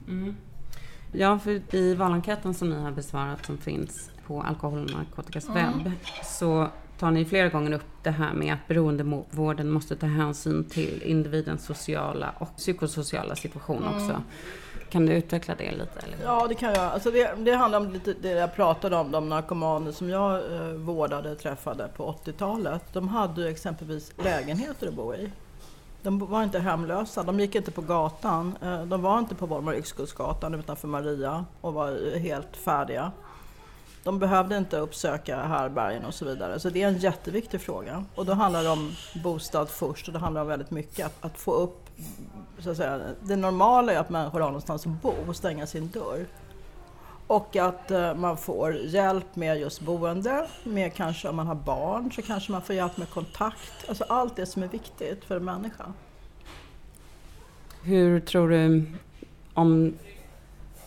Mm. 0.07 0.35
Ja, 1.11 1.39
för 1.39 1.75
i 1.75 1.95
valenkäten 1.95 2.53
som 2.53 2.69
ni 2.69 2.75
har 2.75 2.91
besvarat 2.91 3.45
som 3.45 3.57
finns 3.57 4.11
på 4.27 4.41
Alkohol 4.41 4.83
och 4.83 4.91
narkotikas 4.91 5.49
webb 5.49 5.91
så 6.23 6.67
tar 6.99 7.11
ni 7.11 7.25
flera 7.25 7.49
gånger 7.49 7.71
upp 7.71 7.85
det 8.03 8.11
här 8.11 8.33
med 8.33 8.53
att 8.53 8.67
beroendevården 8.67 9.69
måste 9.71 9.95
ta 9.95 10.05
hänsyn 10.05 10.63
till 10.63 11.03
individens 11.03 11.65
sociala 11.65 12.33
och 12.37 12.57
psykosociala 12.57 13.35
situation 13.35 13.83
också. 13.87 14.23
Kan 14.89 15.05
du 15.05 15.13
utveckla 15.13 15.55
det 15.55 15.71
lite? 15.71 15.99
Eller? 15.99 16.17
Ja, 16.23 16.47
det 16.47 16.55
kan 16.55 16.73
jag. 16.73 16.83
Alltså 16.83 17.11
det, 17.11 17.33
det 17.37 17.55
handlar 17.55 17.79
om 17.79 17.91
lite 17.91 18.13
det 18.21 18.31
jag 18.31 18.55
pratade 18.55 18.95
om, 18.95 19.11
de 19.11 19.29
narkomaner 19.29 19.91
som 19.91 20.09
jag 20.09 20.53
eh, 20.55 20.67
vårdade 20.67 21.35
träffade 21.35 21.89
på 21.95 22.15
80-talet. 22.25 22.83
De 22.93 23.07
hade 23.07 23.49
exempelvis 23.49 24.11
lägenheter 24.23 24.87
att 24.87 24.93
bo 24.93 25.13
i. 25.13 25.31
De 26.03 26.19
var 26.19 26.43
inte 26.43 26.59
hemlösa, 26.59 27.23
de 27.23 27.39
gick 27.39 27.55
inte 27.55 27.71
på 27.71 27.81
gatan. 27.81 28.57
Eh, 28.61 28.83
de 28.83 29.01
var 29.01 29.19
inte 29.19 29.35
på 29.35 29.45
Volmar 29.45 29.73
Yxkullsgatan 29.73 30.55
utanför 30.55 30.87
Maria 30.87 31.45
och 31.61 31.73
var 31.73 32.17
helt 32.19 32.57
färdiga. 32.57 33.11
De 34.03 34.19
behövde 34.19 34.57
inte 34.57 34.77
uppsöka 34.77 35.43
härbärgen 35.43 36.05
och 36.05 36.13
så 36.13 36.25
vidare. 36.25 36.59
Så 36.59 36.69
det 36.69 36.83
är 36.83 36.87
en 36.87 36.97
jätteviktig 36.97 37.61
fråga. 37.61 38.05
Och 38.15 38.25
då 38.25 38.33
handlar 38.33 38.63
det 38.63 38.69
om 38.69 38.91
bostad 39.23 39.69
först 39.69 40.07
och 40.07 40.13
det 40.13 40.19
handlar 40.19 40.41
om 40.41 40.47
väldigt 40.47 40.71
mycket 40.71 41.05
att, 41.05 41.25
att 41.25 41.37
få 41.37 41.53
upp 41.53 41.89
så 42.59 42.71
att 42.71 42.77
säga, 42.77 42.99
det 43.21 43.35
normala 43.35 43.93
är 43.93 43.97
att 43.97 44.09
människor 44.09 44.39
har 44.39 44.47
någonstans 44.47 44.85
att 44.85 45.01
bo 45.01 45.13
och 45.27 45.35
stänga 45.35 45.67
sin 45.67 45.87
dörr. 45.87 46.25
Och 47.31 47.55
att 47.55 47.91
eh, 47.91 48.13
man 48.15 48.37
får 48.37 48.73
hjälp 48.73 49.35
med 49.35 49.59
just 49.59 49.81
boende, 49.81 50.47
med 50.63 50.93
kanske 50.93 51.29
om 51.29 51.35
man 51.35 51.47
har 51.47 51.55
barn 51.55 52.11
så 52.11 52.21
kanske 52.21 52.51
man 52.51 52.61
får 52.61 52.75
hjälp 52.75 52.97
med 52.97 53.09
kontakt. 53.09 53.89
Alltså 53.89 54.03
allt 54.09 54.35
det 54.35 54.45
som 54.45 54.63
är 54.63 54.67
viktigt 54.67 55.25
för 55.25 55.35
en 55.35 55.45
människa. 55.45 55.93
Hur 57.81 58.19
tror 58.19 58.49
du 58.49 58.85
om, 59.53 59.93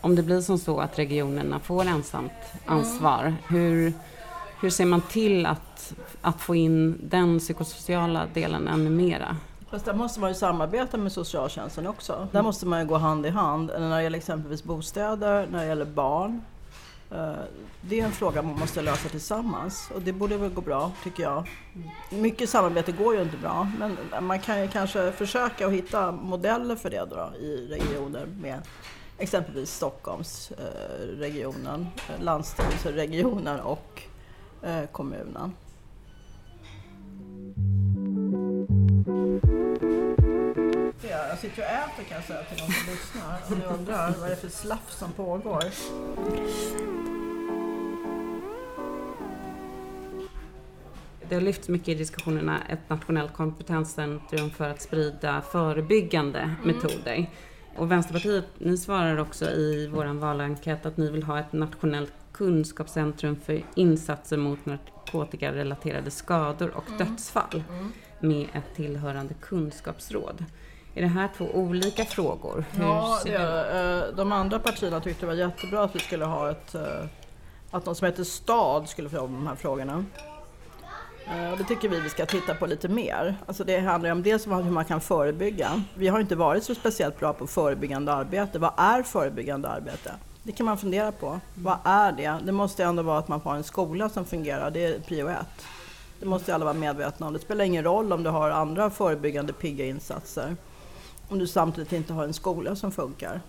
om 0.00 0.16
det 0.16 0.22
blir 0.22 0.40
som 0.40 0.58
så 0.58 0.80
att 0.80 0.98
regionerna 0.98 1.60
får 1.60 1.84
ensamt 1.84 2.32
ansvar, 2.66 3.34
hur, 3.48 3.92
hur 4.60 4.70
ser 4.70 4.86
man 4.86 5.00
till 5.00 5.46
att, 5.46 5.94
att 6.20 6.40
få 6.40 6.54
in 6.54 6.98
den 7.02 7.38
psykosociala 7.38 8.26
delen 8.34 8.68
ännu 8.68 8.90
mera? 8.90 9.36
Fast 9.74 9.84
där 9.84 9.94
måste 9.94 10.20
man 10.20 10.30
ju 10.30 10.34
samarbeta 10.34 10.96
med 10.96 11.12
socialtjänsten 11.12 11.86
också. 11.86 12.28
Där 12.32 12.42
måste 12.42 12.66
man 12.66 12.80
ju 12.80 12.86
gå 12.86 12.96
hand 12.96 13.26
i 13.26 13.28
hand 13.28 13.70
när 13.78 13.96
det 13.96 14.02
gäller 14.02 14.18
exempelvis 14.18 14.64
bostäder, 14.64 15.46
när 15.50 15.58
det 15.58 15.66
gäller 15.66 15.84
barn. 15.84 16.42
Eh, 17.10 17.32
Det 17.80 18.00
är 18.00 18.04
en 18.04 18.12
fråga 18.12 18.42
man 18.42 18.58
måste 18.58 18.82
lösa 18.82 19.08
tillsammans 19.08 19.90
och 19.94 20.02
det 20.02 20.12
borde 20.12 20.36
väl 20.36 20.50
gå 20.50 20.60
bra 20.60 20.92
tycker 21.04 21.22
jag. 21.22 21.48
Mycket 22.10 22.50
samarbete 22.50 22.92
går 22.92 23.14
ju 23.14 23.22
inte 23.22 23.36
bra 23.36 23.68
men 23.78 23.96
man 24.20 24.38
kan 24.38 24.62
ju 24.62 24.68
kanske 24.68 25.12
försöka 25.12 25.66
att 25.66 25.72
hitta 25.72 26.12
modeller 26.12 26.76
för 26.76 26.90
det 26.90 27.06
då 27.10 27.32
i 27.38 27.66
regioner 27.70 28.26
med 28.26 28.62
exempelvis 29.18 29.74
Stockholmsregionen, 29.74 31.86
landstingsregionen 32.20 33.60
och 33.60 34.02
eh, 34.62 34.86
kommunen. 41.14 41.28
Jag 41.28 41.38
sitter 41.38 41.62
och 41.62 41.68
äter 41.68 42.04
kan 42.04 42.16
jag 42.16 42.24
säga 42.24 42.42
till 42.42 42.58
de 42.58 42.72
som 42.72 42.92
lyssnar 42.92 43.38
om 43.48 43.58
ni 43.58 43.78
undrar 43.78 44.14
vad 44.20 44.28
det 44.28 44.32
är 44.32 44.36
för 44.36 44.48
slafs 44.48 44.98
som 44.98 45.12
pågår. 45.12 45.64
Det 51.28 51.34
har 51.34 51.42
lyfts 51.42 51.68
mycket 51.68 51.88
i 51.88 51.94
diskussionerna 51.94 52.60
ett 52.68 52.88
nationellt 52.88 53.32
kompetenscentrum 53.32 54.50
för 54.50 54.70
att 54.70 54.82
sprida 54.82 55.42
förebyggande 55.42 56.54
metoder. 56.64 57.26
Och 57.76 57.90
Vänsterpartiet, 57.90 58.44
ni 58.58 58.76
svarar 58.78 59.18
också 59.18 59.44
i 59.50 59.90
vår 59.94 60.04
valenkät 60.04 60.86
att 60.86 60.96
ni 60.96 61.10
vill 61.10 61.22
ha 61.22 61.40
ett 61.40 61.52
nationellt 61.52 62.12
kunskapscentrum 62.32 63.36
för 63.40 63.62
insatser 63.74 64.36
mot 64.36 64.66
narkotikarelaterade 64.66 66.10
skador 66.10 66.70
och 66.70 66.84
dödsfall 66.98 67.64
med 68.20 68.46
ett 68.52 68.76
tillhörande 68.76 69.34
kunskapsråd. 69.34 70.44
Är 70.94 71.02
det 71.02 71.08
här 71.08 71.28
två 71.36 71.44
olika 71.54 72.04
frågor? 72.04 72.64
Hur 72.72 72.84
Ja, 72.84 73.18
det 73.24 73.34
är. 73.34 74.08
Eh, 74.08 74.14
de 74.14 74.32
andra 74.32 74.58
partierna 74.58 75.00
tyckte 75.00 75.20
det 75.22 75.26
var 75.26 75.34
jättebra 75.34 75.82
att 75.82 75.94
vi 75.94 75.98
skulle 75.98 76.24
ha 76.24 76.50
ett... 76.50 76.74
eh, 76.74 76.82
Att 77.70 77.86
någon 77.86 77.94
som 77.94 78.06
heter 78.06 78.24
STAD 78.24 78.88
skulle 78.88 79.08
få 79.08 79.16
jobba 79.16 79.28
med 79.32 79.40
de 79.40 79.46
här 79.46 79.56
frågorna. 79.56 80.04
Eh, 81.26 81.52
och 81.52 81.58
Det 81.58 81.64
tycker 81.64 81.88
vi 81.88 82.00
vi 82.00 82.08
ska 82.10 82.26
titta 82.26 82.54
på 82.54 82.66
lite 82.66 82.88
mer. 82.88 83.36
Alltså 83.46 83.64
det 83.64 83.78
handlar 83.78 84.08
ju 84.08 84.12
om 84.12 84.22
dels 84.22 84.46
om 84.46 84.52
hur 84.52 84.70
man 84.70 84.84
kan 84.84 85.00
förebygga. 85.00 85.82
Vi 85.94 86.08
har 86.08 86.20
inte 86.20 86.36
varit 86.36 86.64
så 86.64 86.74
speciellt 86.74 87.18
bra 87.20 87.32
på 87.32 87.46
förebyggande 87.46 88.12
arbete. 88.12 88.58
Vad 88.58 88.72
är 88.76 89.02
förebyggande 89.02 89.68
arbete? 89.68 90.12
Det 90.42 90.52
kan 90.52 90.66
man 90.66 90.78
fundera 90.78 91.12
på. 91.12 91.40
Vad 91.54 91.78
är 91.84 92.12
det? 92.12 92.38
Det 92.44 92.52
måste 92.52 92.84
ändå 92.84 93.02
vara 93.02 93.18
att 93.18 93.28
man 93.28 93.40
har 93.40 93.54
en 93.56 93.64
skola 93.64 94.08
som 94.08 94.24
fungerar. 94.24 94.70
Det 94.70 94.84
är 94.84 94.98
prio 95.00 95.28
ett. 95.28 95.64
Det 96.20 96.26
måste 96.26 96.54
alla 96.54 96.64
vara 96.64 96.74
medvetna 96.74 97.26
om. 97.26 97.32
Det 97.32 97.38
spelar 97.38 97.64
ingen 97.64 97.84
roll 97.84 98.12
om 98.12 98.22
du 98.22 98.30
har 98.30 98.50
andra 98.50 98.90
förebyggande 98.90 99.52
pigga 99.52 99.84
insatser. 99.84 100.56
Om 101.28 101.38
du 101.38 101.46
samtidigt 101.46 101.92
inte 101.92 102.12
har 102.12 102.24
en 102.24 102.34
skola 102.34 102.76
som 102.76 102.92
funkar. 102.92 103.40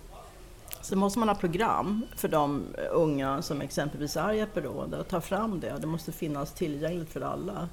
Så 0.81 0.95
måste 0.95 1.19
man 1.19 1.29
ha 1.29 1.35
program 1.35 2.05
för 2.15 2.27
de 2.27 2.63
unga 2.91 3.41
som 3.41 3.61
exempelvis 3.61 4.17
är 4.17 4.33
i 4.33 4.39
ett 4.39 4.53
beroende 4.53 4.97
och 4.97 5.07
ta 5.07 5.21
fram 5.21 5.59
det. 5.59 5.77
Det 5.81 5.87
måste 5.87 6.11
finnas 6.11 6.53
tillgängligt 6.53 7.09
för 7.09 7.21
alla. 7.21 7.69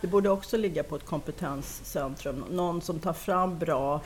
Det 0.00 0.06
borde 0.06 0.30
också 0.30 0.56
ligga 0.56 0.82
på 0.82 0.96
ett 0.96 1.04
kompetenscentrum, 1.04 2.44
någon 2.50 2.80
som 2.80 2.98
tar 2.98 3.12
fram 3.12 3.58
bra 3.58 4.00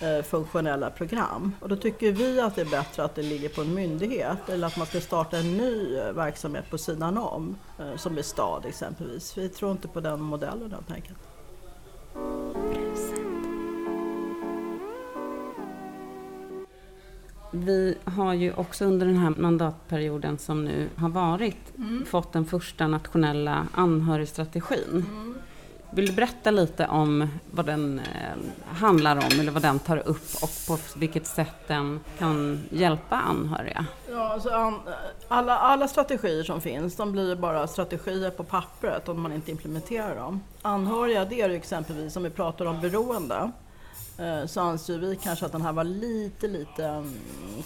eh, 0.00 0.22
funktionella 0.22 0.90
program. 0.90 1.54
Och 1.60 1.68
då 1.68 1.76
tycker 1.76 2.12
vi 2.12 2.40
att 2.40 2.54
det 2.54 2.60
är 2.60 2.70
bättre 2.70 3.04
att 3.04 3.14
det 3.14 3.22
ligger 3.22 3.48
på 3.48 3.60
en 3.60 3.74
myndighet 3.74 4.48
eller 4.48 4.66
att 4.66 4.76
man 4.76 4.86
ska 4.86 5.00
starta 5.00 5.36
en 5.36 5.56
ny 5.56 5.96
verksamhet 5.96 6.70
på 6.70 6.78
sidan 6.78 7.18
om, 7.18 7.56
eh, 7.78 7.96
som 7.96 8.18
är 8.18 8.22
stad 8.22 8.66
exempelvis. 8.66 9.38
Vi 9.38 9.48
tror 9.48 9.72
inte 9.72 9.88
på 9.88 10.00
den 10.00 10.20
modellen 10.20 10.72
helt 10.72 10.90
enkelt. 10.90 11.18
Vi 17.50 17.98
har 18.04 18.34
ju 18.34 18.52
också 18.52 18.84
under 18.84 19.06
den 19.06 19.16
här 19.16 19.34
mandatperioden 19.36 20.38
som 20.38 20.64
nu 20.64 20.88
har 20.96 21.08
varit 21.08 21.72
fått 22.06 22.32
den 22.32 22.44
första 22.44 22.86
nationella 22.86 23.66
anhörigstrategin. 23.74 25.04
Vill 25.90 26.06
du 26.06 26.12
berätta 26.12 26.50
lite 26.50 26.86
om 26.86 27.28
vad 27.50 27.66
den 27.66 27.98
eh, 27.98 28.74
handlar 28.76 29.16
om 29.16 29.40
eller 29.40 29.52
vad 29.52 29.62
den 29.62 29.78
tar 29.78 29.96
upp 29.96 30.26
och 30.42 30.50
på 30.66 30.98
vilket 30.98 31.26
sätt 31.26 31.54
den 31.66 32.00
kan 32.18 32.60
hjälpa 32.70 33.16
anhöriga? 33.16 33.86
Ja, 34.10 34.32
alltså, 34.32 34.74
alla, 35.28 35.58
alla 35.58 35.88
strategier 35.88 36.42
som 36.42 36.60
finns, 36.60 36.96
de 36.96 37.12
blir 37.12 37.36
bara 37.36 37.66
strategier 37.66 38.30
på 38.30 38.44
pappret 38.44 39.08
om 39.08 39.20
man 39.20 39.32
inte 39.32 39.50
implementerar 39.50 40.16
dem. 40.16 40.40
Anhöriga, 40.62 41.24
det 41.24 41.40
är 41.40 41.48
ju 41.48 41.56
exempelvis, 41.56 42.16
om 42.16 42.22
vi 42.22 42.30
pratar 42.30 42.64
om 42.64 42.80
beroende, 42.80 43.50
Eh, 44.18 44.46
så 44.46 44.60
anser 44.60 44.98
vi 44.98 45.16
kanske 45.16 45.46
att 45.46 45.52
den 45.52 45.62
här 45.62 45.72
var 45.72 45.84
lite, 45.84 46.48
lite 46.48 46.84
mm, 46.86 47.14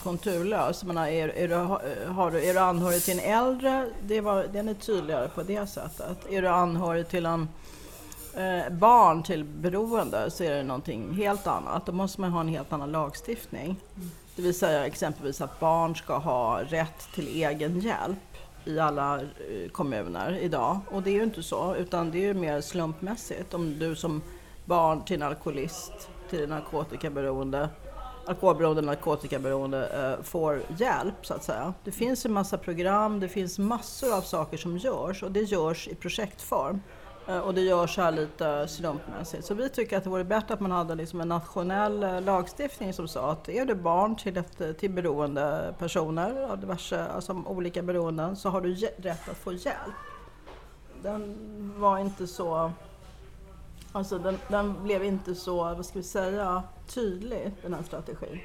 konturlös. 0.02 0.82
Jag 0.82 0.86
menar, 0.86 1.06
är, 1.06 1.28
är, 1.28 1.48
du, 1.48 1.54
eh, 1.54 2.12
har 2.12 2.30
du, 2.30 2.44
är 2.44 2.54
du 2.54 2.60
anhörig 2.60 3.02
till 3.02 3.18
en 3.18 3.24
äldre, 3.24 3.86
det 4.02 4.20
var, 4.20 4.46
den 4.52 4.68
är 4.68 4.74
tydligare 4.74 5.28
på 5.28 5.42
det 5.42 5.66
sättet. 5.66 6.18
Är 6.30 6.42
du 6.42 6.48
anhörig 6.48 7.08
till 7.08 7.26
en 7.26 7.48
eh, 8.34 8.72
barn 8.72 9.22
till 9.22 9.44
beroende 9.44 10.30
så 10.30 10.44
är 10.44 10.50
det 10.50 10.62
någonting 10.62 11.14
helt 11.14 11.46
annat. 11.46 11.86
Då 11.86 11.92
måste 11.92 12.20
man 12.20 12.30
ha 12.30 12.40
en 12.40 12.48
helt 12.48 12.72
annan 12.72 12.92
lagstiftning. 12.92 13.76
Det 14.36 14.42
vill 14.42 14.58
säga 14.58 14.86
exempelvis 14.86 15.40
att 15.40 15.60
barn 15.60 15.96
ska 15.96 16.18
ha 16.18 16.60
rätt 16.62 17.08
till 17.14 17.28
egen 17.28 17.80
hjälp 17.80 18.18
i 18.64 18.78
alla 18.78 19.20
eh, 19.20 19.70
kommuner 19.72 20.38
idag. 20.40 20.80
Och 20.90 21.02
det 21.02 21.10
är 21.10 21.14
ju 21.14 21.22
inte 21.22 21.42
så, 21.42 21.74
utan 21.74 22.10
det 22.10 22.18
är 22.18 22.26
ju 22.26 22.34
mer 22.34 22.60
slumpmässigt. 22.60 23.54
Om 23.54 23.78
du 23.78 23.96
som 23.96 24.22
barn 24.72 25.04
till 25.04 25.16
en 25.16 25.28
alkoholist, 25.28 26.10
till 26.30 26.42
en 26.42 26.48
narkotikaberoende, 26.50 27.68
alkoholberoende, 28.26 28.82
narkotikaberoende 28.82 29.80
eh, 29.88 30.24
får 30.24 30.62
hjälp 30.78 31.26
så 31.26 31.34
att 31.34 31.44
säga. 31.44 31.74
Det 31.84 31.92
finns 31.92 32.26
en 32.26 32.32
massa 32.32 32.58
program, 32.58 33.20
det 33.20 33.28
finns 33.28 33.58
massor 33.58 34.16
av 34.16 34.20
saker 34.20 34.56
som 34.56 34.76
görs 34.78 35.22
och 35.22 35.32
det 35.32 35.40
görs 35.40 35.88
i 35.88 35.94
projektform. 35.94 36.80
Eh, 37.28 37.38
Och 37.38 37.54
det 37.54 37.60
görs 37.60 37.96
här 37.96 38.12
lite 38.12 38.68
slumpmässigt. 38.68 39.44
Så 39.44 39.54
vi 39.54 39.68
tycker 39.68 39.96
att 39.96 40.04
det 40.04 40.10
vore 40.10 40.24
bättre 40.24 40.54
att 40.54 40.60
man 40.60 40.70
hade 40.70 40.94
liksom 40.94 41.20
en 41.20 41.28
nationell 41.28 42.02
eh, 42.02 42.20
lagstiftning 42.20 42.92
som 42.92 43.08
sa 43.08 43.32
att 43.32 43.48
är 43.48 43.64
du 43.64 43.74
barn 43.74 44.16
till, 44.16 44.36
ett, 44.36 44.60
eh, 44.60 44.72
till 44.72 44.90
beroende 44.90 45.74
personer 45.78 46.42
av 46.50 46.58
diverse, 46.60 47.06
alltså 47.06 47.42
olika 47.46 47.82
beroenden 47.82 48.36
så 48.36 48.48
har 48.48 48.60
du 48.60 48.74
rätt 48.98 49.28
att 49.30 49.36
få 49.36 49.52
hjälp. 49.52 49.96
Den 51.02 51.34
var 51.80 51.98
inte 51.98 52.26
så... 52.26 52.72
Alltså 53.92 54.18
den, 54.18 54.38
den 54.48 54.82
blev 54.82 55.04
inte 55.04 55.34
så, 55.34 55.56
vad 55.56 55.86
ska 55.86 55.98
vi 55.98 56.02
säga, 56.02 56.62
tydlig 56.86 57.52
den 57.62 57.74
här 57.74 57.82
strategin. 57.82 58.40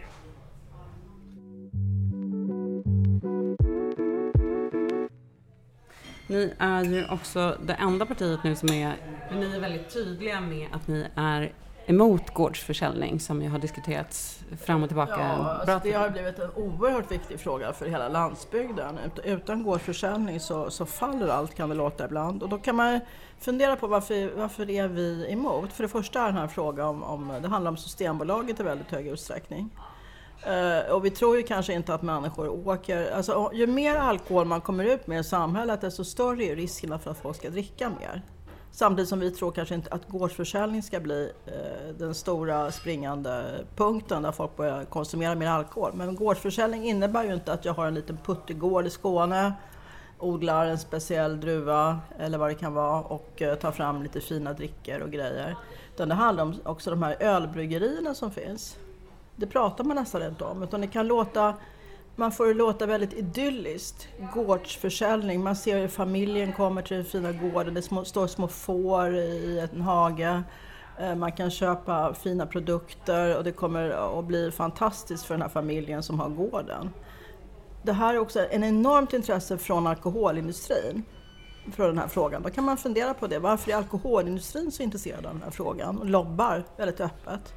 Ni 6.28 6.54
är 6.58 6.84
ju 6.84 7.08
också 7.10 7.58
det 7.64 7.74
enda 7.74 8.06
partiet 8.06 8.44
nu 8.44 8.56
som 8.56 8.70
är, 8.70 8.98
men 9.30 9.40
ni 9.40 9.56
är 9.56 9.60
väldigt 9.60 9.94
tydliga 9.94 10.42
med 10.42 10.68
att 10.74 10.88
ni 10.88 11.08
är 11.16 11.54
emot 11.90 12.34
gårdsförsäljning 12.34 13.20
som 13.20 13.42
ju 13.42 13.50
har 13.50 13.60
diskuterats 13.60 14.40
fram 14.66 14.84
och 14.84 14.90
tillbaka. 14.90 15.20
Ja, 15.20 15.52
alltså 15.52 15.80
det 15.84 15.92
har 15.94 16.10
blivit 16.10 16.40
en 16.40 16.52
oerhört 16.56 17.12
viktig 17.12 17.40
fråga 17.40 17.74
för 17.74 17.86
hela 17.86 18.10
landsbygden. 18.10 18.98
Ut- 19.06 19.26
Utan 19.26 19.64
gårdsförsäljning 19.64 20.40
så, 20.40 20.70
så 20.70 20.86
faller 20.86 21.28
allt 21.28 21.56
kan 21.56 21.70
det 21.70 21.76
låta 21.76 22.06
ibland. 22.06 22.44
Och 22.44 22.50
då 22.50 22.58
kan 22.58 22.76
man 22.76 23.00
fundera 23.40 23.76
på 23.76 23.88
varför, 23.88 24.38
varför 24.38 24.70
är 24.70 24.88
vi 24.88 25.26
emot? 25.32 25.74
För 25.74 25.84
det 25.84 25.90
första 25.90 26.22
är 26.22 26.26
den 26.26 26.36
här 26.38 26.48
frågan 26.48 26.88
om, 26.88 27.04
om 27.04 27.42
det 27.42 27.48
handlar 27.48 27.72
om 27.72 27.78
Systembolaget 27.78 28.60
i 28.60 28.64
väldigt 28.64 28.92
hög 28.92 29.08
utsträckning. 29.08 29.70
Eh, 30.46 30.92
och 30.94 31.06
vi 31.06 31.10
tror 31.10 31.38
ju 31.38 31.44
kanske 31.44 31.74
inte 31.74 31.94
att 31.94 32.02
människor 32.02 32.68
åker... 32.68 33.12
Alltså, 33.12 33.52
ju 33.54 33.68
mer 33.68 33.96
alkohol 33.96 34.46
man 34.46 34.62
kommer 34.62 34.84
ut 34.86 35.08
med 35.08 35.20
i 35.20 35.24
samhället 35.24 35.82
desto 35.82 36.04
större 36.04 36.44
är 36.44 36.56
riskerna 36.56 37.00
för 37.00 37.12
att 37.12 37.18
folk 37.18 37.38
ska 37.38 37.50
dricka 37.50 37.90
mer. 38.00 38.22
Samtidigt 38.78 39.10
som 39.10 39.20
vi 39.20 39.32
tror 39.32 39.52
kanske 39.52 39.76
inte 39.76 39.90
att 39.92 40.08
gårdsförsäljning 40.08 40.84
ska 40.84 41.00
bli 41.00 41.32
eh, 41.46 41.96
den 41.98 42.16
stora 42.16 42.72
springande 42.72 43.44
punkten 43.76 44.24
där 44.24 44.32
folk 44.32 44.56
börjar 44.56 44.86
konsumera 44.86 45.36
mer 45.36 45.48
alkohol. 45.48 45.92
Men 45.94 46.16
gårdsförsäljning 46.16 46.84
innebär 46.84 47.24
ju 47.24 47.34
inte 47.34 47.54
att 47.54 47.66
jag 47.66 47.74
har 47.74 47.88
en 47.88 47.94
liten 47.94 48.18
puttegård 48.26 48.88
i 48.88 48.90
Skåne, 48.90 49.54
odlar 50.20 50.66
en 50.66 50.78
speciell 50.78 51.40
druva 51.40 52.00
eller 52.20 52.38
vad 52.38 52.50
det 52.50 52.56
kan 52.56 52.74
vara 52.74 53.02
och 53.02 53.42
eh, 53.42 53.56
tar 53.56 53.72
fram 53.72 54.04
lite 54.04 54.22
fina 54.22 54.54
drickor 54.54 55.00
och 55.00 55.12
grejer. 55.12 55.56
Utan 55.94 56.10
det 56.10 56.16
handlar 56.16 56.44
om 56.44 56.56
också 56.66 56.90
de 56.90 57.04
här 57.04 57.18
ölbryggerierna 57.20 58.14
som 58.14 58.32
finns. 58.32 58.78
Det 59.36 59.48
pratar 59.48 59.84
man 59.84 59.96
nästan 59.96 60.24
inte 60.24 60.44
om 60.44 60.64
utan 60.64 60.82
det 60.82 60.88
kan 60.88 61.08
låta 61.08 61.54
man 62.20 62.32
får 62.32 62.48
det 62.48 62.54
låta 62.54 62.86
väldigt 62.86 63.14
idylliskt. 63.14 64.08
Gårdsförsäljning, 64.34 65.44
man 65.44 65.56
ser 65.56 65.80
hur 65.80 65.88
familjen 65.88 66.54
kommer 66.54 66.82
till 66.82 66.98
den 66.98 67.06
fina 67.06 67.32
gården, 67.32 67.74
det 67.74 67.82
små, 67.82 68.06
står 68.06 68.28
små 68.28 68.48
får 68.48 69.16
i 69.16 69.68
en 69.74 69.82
hage. 69.82 70.44
Eh, 71.00 71.16
man 71.16 71.32
kan 71.32 71.52
köpa 71.52 72.14
fina 72.14 72.46
produkter 72.46 73.38
och 73.38 73.44
det 73.44 73.52
kommer 73.52 74.20
att 74.20 74.26
bli 74.26 74.52
fantastiskt 74.52 75.26
för 75.26 75.34
den 75.34 75.42
här 75.42 75.50
familjen 75.50 76.04
som 76.04 76.20
har 76.20 76.30
gården. 76.30 76.90
Det 77.84 77.94
här 77.94 78.14
är 78.14 78.20
också 78.20 78.48
en 78.52 78.64
enormt 78.64 79.14
intresse 79.14 79.58
från 79.58 79.88
alkoholindustrin 79.88 81.04
för 81.72 81.88
den 81.88 81.98
här 81.98 82.08
frågan. 82.08 82.42
Då 82.42 82.50
kan 82.50 82.64
man 82.64 82.78
fundera 82.78 83.14
på 83.14 83.28
det. 83.28 83.40
Varför 83.40 83.72
är 83.72 83.76
alkoholindustrin 83.76 84.72
så 84.72 84.84
intresserad 84.84 85.26
av 85.26 85.34
den 85.34 85.44
här 85.44 85.52
frågan 85.52 85.98
och 85.98 86.06
lobbar 86.06 86.64
väldigt 86.78 87.02
öppet? 87.02 87.54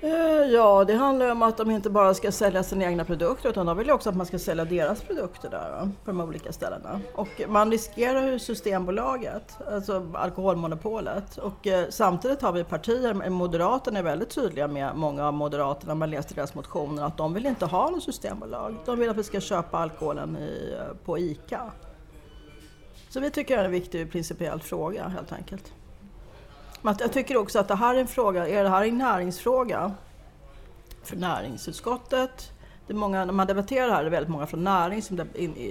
Eh, 0.00 0.10
ja, 0.52 0.84
det 0.84 0.94
handlar 0.94 1.30
om 1.30 1.42
att 1.42 1.56
de 1.56 1.70
inte 1.70 1.90
bara 1.90 2.14
ska 2.14 2.32
sälja 2.32 2.62
sina 2.62 2.84
egna 2.84 3.04
produkter 3.04 3.48
utan 3.48 3.66
de 3.66 3.76
vill 3.76 3.86
ju 3.86 3.92
också 3.92 4.08
att 4.08 4.16
man 4.16 4.26
ska 4.26 4.38
sälja 4.38 4.64
deras 4.64 5.02
produkter 5.02 5.50
där 5.50 5.90
på 6.04 6.10
de 6.10 6.20
olika 6.20 6.52
ställena. 6.52 7.00
Och 7.14 7.42
man 7.48 7.70
riskerar 7.70 8.22
ju 8.22 8.38
Systembolaget, 8.38 9.56
alltså 9.72 10.12
alkoholmonopolet. 10.14 11.38
Och 11.38 11.66
eh, 11.66 11.88
samtidigt 11.90 12.42
har 12.42 12.52
vi 12.52 12.64
partier, 12.64 13.30
Moderaterna 13.30 13.98
är 13.98 14.02
väldigt 14.02 14.30
tydliga 14.30 14.68
med, 14.68 14.96
många 14.96 15.26
av 15.26 15.34
Moderaterna, 15.34 15.94
man 15.94 16.10
läser 16.10 16.34
deras 16.34 16.54
motioner, 16.54 17.02
att 17.02 17.16
de 17.16 17.34
vill 17.34 17.46
inte 17.46 17.66
ha 17.66 17.90
något 17.90 18.02
Systembolag. 18.02 18.76
De 18.84 18.98
vill 18.98 19.10
att 19.10 19.16
vi 19.16 19.24
ska 19.24 19.40
köpa 19.40 19.78
alkoholen 19.78 20.36
i, 20.36 20.74
eh, 20.78 20.96
på 21.04 21.18
ICA. 21.18 21.72
Så 23.08 23.20
vi 23.20 23.30
tycker 23.30 23.56
det 23.56 23.60
är 23.62 23.64
en 23.64 23.70
viktig 23.70 24.12
principiell 24.12 24.60
fråga 24.60 25.08
helt 25.08 25.32
enkelt. 25.32 25.72
Men 26.82 26.96
jag 26.98 27.12
tycker 27.12 27.36
också 27.36 27.58
att 27.58 27.68
det 27.68 27.74
här 27.74 27.94
är 27.94 28.00
en 28.00 28.06
fråga, 28.06 28.48
är 28.48 28.62
det 28.62 28.68
här 28.68 28.84
en 28.84 28.98
näringsfråga 28.98 29.94
för 31.02 31.16
näringsutskottet? 31.16 32.52
Det 32.86 32.92
är 32.92 32.96
många, 32.96 33.24
när 33.24 33.32
man 33.32 33.46
debatterar 33.46 33.90
här 33.90 34.00
är 34.00 34.04
det 34.04 34.10
väldigt 34.10 34.30
många 34.30 34.46
från 34.46 34.64
näring 34.64 35.02
som, 35.02 35.16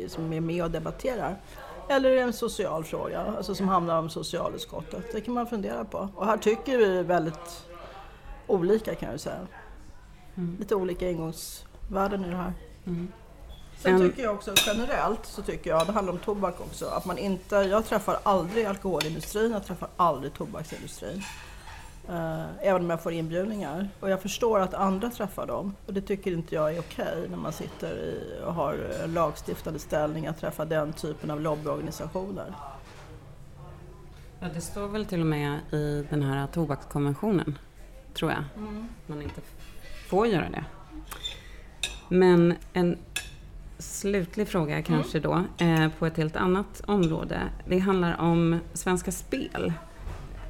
som 0.08 0.34
är 0.34 0.42
med 0.42 0.64
och 0.64 0.72
debatterar. 0.72 1.38
Eller 1.90 2.10
är 2.10 2.16
det 2.16 2.22
en 2.22 2.34
social 2.34 2.84
fråga, 2.84 3.22
alltså 3.38 3.56
som 3.56 3.68
handlar 3.68 4.00
om 4.00 4.10
socialutskottet? 4.10 5.12
Det 5.12 5.22
kan 5.22 5.34
man 5.34 5.48
fundera 5.48 5.86
på. 5.86 6.10
Och 6.16 6.26
här 6.26 6.38
tycker 6.38 6.78
vi 6.78 7.04
väldigt 7.04 7.66
olika 8.48 8.96
kan 8.96 9.12
jag 9.12 9.20
säga. 9.20 9.48
Lite 10.60 10.76
olika 10.76 11.10
ingångsvärden 11.10 12.26
i 12.26 12.30
det 12.30 12.36
här. 12.36 12.54
Mm. 12.86 13.12
Sen 13.78 13.94
En- 13.96 14.10
tycker 14.10 14.24
jag 14.24 14.34
också 14.36 14.54
generellt, 14.66 15.26
så 15.26 15.42
tycker 15.42 15.70
jag, 15.70 15.88
det 15.88 15.92
handlar 15.92 16.14
om 16.14 16.20
tobak 16.20 16.62
också, 16.62 16.86
att 16.86 17.06
man 17.06 17.18
inte, 17.18 17.56
jag 17.56 17.86
träffar 17.86 18.20
aldrig 18.24 18.66
alkoholindustrin, 18.66 19.52
jag 19.52 19.66
träffar 19.66 19.90
aldrig 19.98 20.34
tobaksindustrin. 20.34 21.22
Eh, 22.10 22.44
även 22.62 22.82
om 22.82 22.90
jag 22.90 23.04
får 23.04 23.12
inbjudningar. 23.14 23.90
Och 24.00 24.10
jag 24.10 24.22
förstår 24.22 24.60
att 24.60 24.74
andra 24.74 25.10
träffar 25.10 25.48
dem. 25.48 25.76
Och 25.86 25.94
det 25.94 26.02
tycker 26.02 26.32
inte 26.32 26.56
jag 26.56 26.76
är 26.76 26.80
okej 26.80 27.28
när 27.30 27.38
man 27.38 27.54
sitter 27.54 27.96
i, 27.98 28.40
och 28.46 28.54
har 28.54 28.74
eh, 29.02 29.08
lagstiftande 29.10 29.80
ställning 29.80 30.28
att 30.28 30.40
träffa 30.40 30.66
den 30.66 30.94
typen 30.94 31.32
av 31.32 31.42
lobbyorganisationer. 31.42 32.54
Ja, 34.40 34.48
det 34.54 34.62
står 34.62 34.88
väl 34.88 35.06
till 35.06 35.20
och 35.22 35.26
med 35.28 35.60
i 35.72 36.06
den 36.10 36.24
här 36.24 36.48
tobakskonventionen, 36.48 37.58
tror 38.14 38.32
jag. 38.32 38.44
Man 39.08 39.22
inte 39.22 39.42
får 40.10 40.28
göra 40.28 40.50
det. 40.50 40.66
Men 42.10 42.56
en 42.74 42.98
slutlig 43.78 44.48
fråga 44.48 44.82
kanske 44.82 45.20
då, 45.20 45.44
eh, 45.58 45.90
på 46.00 46.06
ett 46.06 46.18
helt 46.18 46.36
annat 46.36 46.82
område. 46.88 47.42
Det 47.68 47.80
handlar 47.80 48.22
om 48.22 48.60
Svenska 48.74 49.12
Spel. 49.12 49.74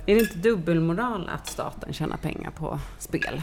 Är 0.05 0.15
det 0.15 0.21
inte 0.21 0.37
dubbelmoral 0.37 1.29
att 1.29 1.47
staten 1.47 1.93
tjänar 1.93 2.17
pengar 2.17 2.51
på 2.51 2.79
spel? 2.99 3.41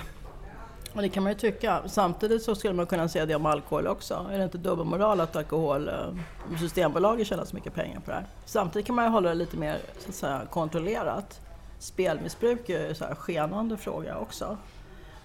Och 0.95 1.03
det 1.03 1.09
kan 1.09 1.23
man 1.23 1.33
ju 1.33 1.39
tycka. 1.39 1.83
Samtidigt 1.87 2.43
så 2.43 2.55
skulle 2.55 2.75
man 2.75 2.87
kunna 2.87 3.09
säga 3.09 3.27
det 3.27 3.35
om 3.35 3.47
alkohol 3.47 3.87
också. 3.87 4.27
Är 4.33 4.39
det 4.39 4.45
inte 4.45 4.59
dubbelmoral 4.59 5.21
att 5.21 5.37
alkohol, 5.37 5.89
eh, 5.89 6.57
Systembolaget 6.59 7.27
tjänar 7.27 7.45
så 7.45 7.57
mycket 7.57 7.75
pengar 7.75 8.01
på 8.01 8.11
det 8.11 8.17
här? 8.17 8.27
Samtidigt 8.45 8.87
kan 8.87 8.97
man 8.97 9.05
ju 9.05 9.11
hålla 9.11 9.29
det 9.29 9.35
lite 9.35 9.57
mer 9.57 9.79
så 9.99 10.09
att 10.09 10.15
säga, 10.15 10.43
kontrollerat. 10.51 11.41
Spelmissbruk 11.79 12.69
är 12.69 12.81
ju 12.81 12.89
en 12.89 13.17
skenande 13.17 13.77
fråga 13.77 14.17
också. 14.19 14.57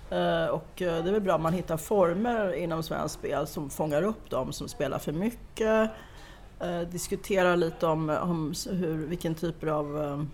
Eh, 0.09 0.45
och 0.45 0.81
eh, 0.81 1.03
det 1.03 1.09
är 1.09 1.11
väl 1.11 1.21
bra 1.21 1.35
om 1.35 1.41
man 1.41 1.53
hittar 1.53 1.77
former 1.77 2.53
inom 2.53 2.83
svensk 2.83 3.15
spel 3.15 3.47
som 3.47 3.69
fångar 3.69 4.03
upp 4.03 4.29
de 4.29 4.53
som 4.53 4.67
spelar 4.67 4.99
för 4.99 5.11
mycket. 5.11 5.89
Eh, 6.59 6.79
diskuterar 6.79 7.55
lite 7.55 7.87
om, 7.87 8.09
om 8.09 8.53
hur, 8.69 9.07
vilken 9.07 9.35
typ 9.35 9.63
av 9.63 10.27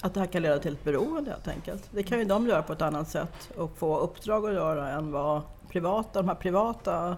att 0.00 0.14
det 0.14 0.20
här 0.20 0.26
kan 0.26 0.42
leda 0.42 0.58
till 0.58 0.72
ett 0.72 0.84
beroende 0.84 1.30
helt 1.30 1.48
enkelt. 1.48 1.88
Det 1.90 2.02
kan 2.02 2.18
ju 2.18 2.24
de 2.24 2.46
göra 2.46 2.62
på 2.62 2.72
ett 2.72 2.82
annat 2.82 3.08
sätt 3.08 3.50
och 3.56 3.78
få 3.78 3.98
uppdrag 3.98 4.46
att 4.46 4.54
göra 4.54 4.90
än 4.90 5.12
vad 5.12 5.40
privata, 5.68 6.22
de 6.22 6.28
här 6.28 6.34
privata 6.34 7.16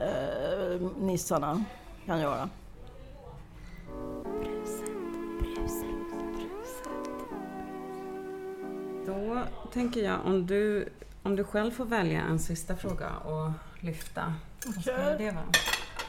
eh, 0.00 0.80
nissarna 0.96 1.64
kan 2.06 2.20
göra. 2.20 2.48
Då 9.08 9.42
tänker 9.72 10.04
jag 10.04 10.18
om 10.26 10.46
du, 10.46 10.88
om 11.22 11.36
du 11.36 11.44
själv 11.44 11.70
får 11.70 11.84
välja 11.84 12.20
en 12.20 12.38
sista 12.38 12.76
fråga 12.76 13.10
och 13.24 13.50
lyfta. 13.80 14.34
Vad 14.64 15.18
det 15.18 15.30
vara? 15.30 15.44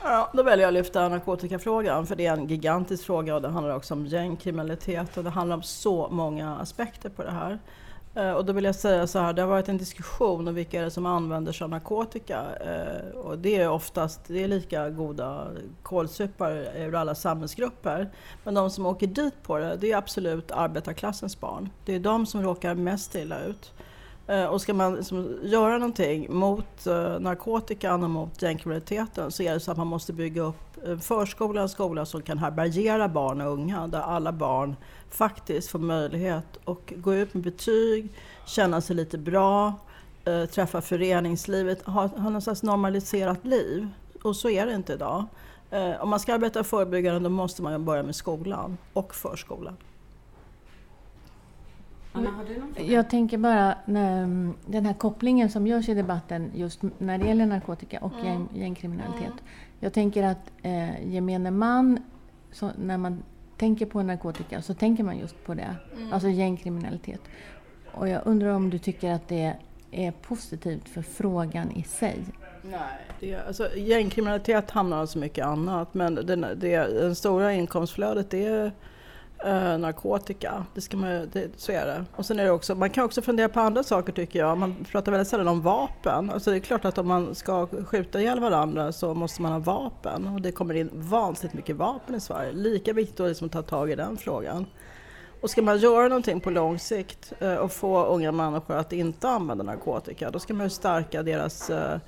Ja, 0.03 0.29
då 0.33 0.43
väljer 0.43 0.63
jag 0.63 0.67
att 0.67 0.73
lyfta 0.73 1.09
narkotikafrågan 1.09 2.07
för 2.07 2.15
det 2.15 2.25
är 2.25 2.33
en 2.33 2.47
gigantisk 2.47 3.05
fråga 3.05 3.35
och 3.35 3.41
det 3.41 3.47
handlar 3.49 3.75
också 3.75 3.93
om 3.93 4.05
gängkriminalitet 4.05 5.17
och 5.17 5.23
det 5.23 5.29
handlar 5.29 5.55
om 5.55 5.63
så 5.63 6.09
många 6.11 6.57
aspekter 6.57 7.09
på 7.09 7.23
det 7.23 7.31
här. 7.31 7.59
Eh, 8.19 8.31
och 8.31 8.45
då 8.45 8.53
vill 8.53 8.63
jag 8.63 8.75
säga 8.75 9.07
så 9.07 9.19
här, 9.19 9.33
det 9.33 9.41
har 9.41 9.49
varit 9.49 9.69
en 9.69 9.77
diskussion 9.77 10.47
om 10.47 10.55
vilka 10.55 10.79
är 10.79 10.83
det 10.83 10.91
som 10.91 11.05
använder 11.05 11.51
sig 11.51 11.65
av 11.65 11.69
narkotika. 11.69 12.45
Eh, 12.55 13.17
och 13.17 13.37
det 13.37 13.55
är 13.55 13.69
oftast, 13.69 14.21
det 14.27 14.43
är 14.43 14.47
lika 14.47 14.89
goda 14.89 15.47
kålsupare 15.83 16.85
ur 16.85 16.95
alla 16.95 17.15
samhällsgrupper. 17.15 18.09
Men 18.43 18.53
de 18.53 18.69
som 18.69 18.85
åker 18.85 19.07
dit 19.07 19.43
på 19.43 19.57
det, 19.57 19.77
det 19.81 19.91
är 19.91 19.97
absolut 19.97 20.51
arbetarklassens 20.51 21.39
barn. 21.39 21.69
Det 21.85 21.95
är 21.95 21.99
de 21.99 22.25
som 22.25 22.43
råkar 22.43 22.75
mest 22.75 23.15
illa 23.15 23.43
ut. 23.43 23.73
Eh, 24.29 24.45
och 24.45 24.61
ska 24.61 24.73
man 24.73 24.95
liksom 24.95 25.39
göra 25.43 25.77
någonting 25.77 26.33
mot 26.33 26.87
eh, 26.87 27.19
narkotikan 27.19 28.03
och 28.03 28.09
mot 28.09 28.41
gängkriminaliteten 28.41 29.31
så 29.31 29.43
är 29.43 29.53
det 29.53 29.59
så 29.59 29.71
att 29.71 29.77
man 29.77 29.87
måste 29.87 30.13
bygga 30.13 30.41
upp 30.41 30.85
en 30.85 30.99
förskola 30.99 31.61
och 31.61 31.63
en 31.63 31.69
skola 31.69 32.05
som 32.05 32.21
kan 32.21 32.37
härbärgera 32.37 33.07
barn 33.07 33.41
och 33.41 33.53
unga. 33.53 33.87
Där 33.87 33.99
alla 33.99 34.31
barn 34.31 34.75
faktiskt 35.09 35.69
får 35.69 35.79
möjlighet 35.79 36.59
att 36.65 36.91
gå 36.95 37.15
ut 37.15 37.33
med 37.33 37.43
betyg, 37.43 38.09
känna 38.45 38.81
sig 38.81 38.95
lite 38.95 39.17
bra, 39.17 39.73
eh, 40.25 40.45
träffa 40.45 40.81
föreningslivet, 40.81 41.85
ha, 41.85 42.07
ha 42.07 42.29
något 42.29 42.43
slags 42.43 42.63
normaliserat 42.63 43.45
liv. 43.45 43.87
Och 44.23 44.35
så 44.35 44.49
är 44.49 44.65
det 44.65 44.73
inte 44.73 44.93
idag. 44.93 45.25
Om 45.99 46.09
man 46.09 46.19
ska 46.19 46.33
arbeta 46.33 46.63
förebyggande 46.63 47.19
då 47.19 47.29
måste 47.29 47.61
man 47.61 47.85
börja 47.85 48.03
med 48.03 48.15
skolan 48.15 48.77
och 48.93 49.15
förskolan. 49.15 49.77
Anna, 52.11 52.29
har 52.29 52.45
du 52.45 52.59
någon 52.59 52.73
fråga? 52.75 52.91
Jag 52.91 53.09
tänker 53.09 53.37
bara 53.37 53.73
mm, 53.87 54.53
den 54.65 54.85
här 54.85 54.93
kopplingen 54.93 55.49
som 55.49 55.67
görs 55.67 55.89
i 55.89 55.93
debatten 55.93 56.51
just 56.55 56.81
när 56.97 57.17
det 57.17 57.27
gäller 57.27 57.45
narkotika 57.45 57.99
och 57.99 58.13
gäng, 58.23 58.49
gängkriminalitet. 58.53 59.33
Jag 59.79 59.93
tänker 59.93 60.23
att 60.23 60.51
eh, 60.61 61.07
gemene 61.13 61.51
man, 61.51 62.03
så 62.51 62.71
när 62.77 62.97
man 62.97 63.23
tänker 63.57 63.85
på 63.85 64.03
narkotika 64.03 64.61
så 64.61 64.73
tänker 64.73 65.03
man 65.03 65.17
just 65.17 65.45
på 65.45 65.53
det. 65.53 65.75
Alltså 66.11 66.29
gängkriminalitet. 66.29 67.21
Och 67.91 68.09
jag 68.09 68.21
undrar 68.25 68.49
om 68.49 68.69
du 68.69 68.79
tycker 68.79 69.11
att 69.11 69.27
det 69.27 69.53
är 69.91 70.11
positivt 70.11 70.89
för 70.89 71.01
frågan 71.01 71.71
i 71.71 71.83
sig? 71.83 72.25
Nej. 72.61 72.79
Det, 73.19 73.35
alltså, 73.35 73.77
gängkriminalitet 73.77 74.71
hamnar 74.71 75.05
så 75.05 75.19
mycket 75.19 75.45
annat 75.45 75.93
men 75.93 76.15
den, 76.15 76.41
det, 76.41 76.57
det 76.57 77.15
stora 77.15 77.53
inkomstflödet 77.53 78.29
det 78.29 78.45
är 78.45 78.71
eh, 79.45 79.77
narkotika. 79.77 80.65
Det 80.73 80.81
ska 80.81 80.97
man, 80.97 81.29
det, 81.33 81.49
så 81.55 81.71
är 81.71 81.85
det. 81.85 82.05
Och 82.15 82.25
sen 82.25 82.39
är 82.39 82.43
det 82.43 82.51
också, 82.51 82.75
man 82.75 82.89
kan 82.89 83.03
också 83.03 83.21
fundera 83.21 83.49
på 83.49 83.59
andra 83.59 83.83
saker 83.83 84.13
tycker 84.13 84.39
jag. 84.39 84.57
Man 84.57 84.85
pratar 84.91 85.11
väldigt 85.11 85.27
sällan 85.27 85.47
om 85.47 85.61
vapen. 85.61 86.29
Alltså 86.29 86.51
det 86.51 86.57
är 86.57 86.59
klart 86.59 86.85
att 86.85 86.97
om 86.97 87.07
man 87.07 87.35
ska 87.35 87.67
skjuta 87.67 88.21
ihjäl 88.21 88.39
varandra 88.39 88.91
så 88.91 89.13
måste 89.13 89.41
man 89.41 89.51
ha 89.51 89.59
vapen. 89.59 90.27
Och 90.27 90.41
det 90.41 90.51
kommer 90.51 90.73
in 90.73 90.89
vansinnigt 90.93 91.55
mycket 91.55 91.75
vapen 91.75 92.15
i 92.15 92.19
Sverige. 92.19 92.51
Lika 92.51 92.93
viktigt 92.93 93.17
då 93.17 93.27
liksom 93.27 93.45
att 93.45 93.53
ta 93.53 93.61
tag 93.61 93.91
i 93.91 93.95
den 93.95 94.17
frågan. 94.17 94.65
Och 95.41 95.49
ska 95.49 95.61
man 95.61 95.77
göra 95.77 96.07
någonting 96.07 96.39
på 96.39 96.49
lång 96.49 96.79
sikt 96.79 97.33
eh, 97.39 97.55
och 97.55 97.71
få 97.71 98.05
unga 98.05 98.31
människor 98.31 98.75
att 98.75 98.93
inte 98.93 99.29
använda 99.29 99.63
narkotika 99.63 100.31
då 100.31 100.39
ska 100.39 100.53
man 100.53 100.65
ju 100.65 100.69
stärka 100.69 101.23
deras, 101.23 101.69
eh, 101.69 101.99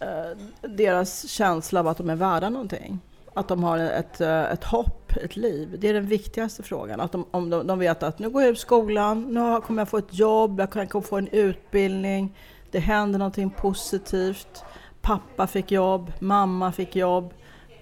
eh 0.00 0.36
deras 0.60 1.28
känsla 1.28 1.80
av 1.80 1.88
att 1.88 1.96
de 1.96 2.10
är 2.10 2.16
värda 2.16 2.48
någonting. 2.48 3.00
Att 3.34 3.48
de 3.48 3.64
har 3.64 3.78
ett, 3.78 4.20
eh, 4.20 4.52
ett 4.52 4.64
hopp, 4.64 5.12
ett 5.24 5.36
liv. 5.36 5.76
Det 5.78 5.88
är 5.88 5.94
den 5.94 6.06
viktigaste 6.06 6.62
frågan. 6.62 7.00
Att 7.00 7.12
de, 7.12 7.26
om 7.30 7.50
de, 7.50 7.66
de 7.66 7.78
vet 7.78 8.02
att 8.02 8.18
nu 8.18 8.28
går 8.30 8.42
jag 8.42 8.50
ut 8.50 8.58
skolan, 8.58 9.34
nu 9.34 9.60
kommer 9.60 9.80
jag 9.80 9.88
få 9.88 9.98
ett 9.98 10.18
jobb, 10.18 10.60
jag 10.60 10.90
kan 10.90 11.02
få 11.02 11.16
en 11.16 11.28
utbildning. 11.28 12.36
Det 12.70 12.78
händer 12.78 13.18
någonting 13.18 13.50
positivt. 13.50 14.64
Pappa 15.00 15.46
fick 15.46 15.72
jobb, 15.72 16.12
mamma 16.18 16.72
fick 16.72 16.96
jobb. 16.96 17.34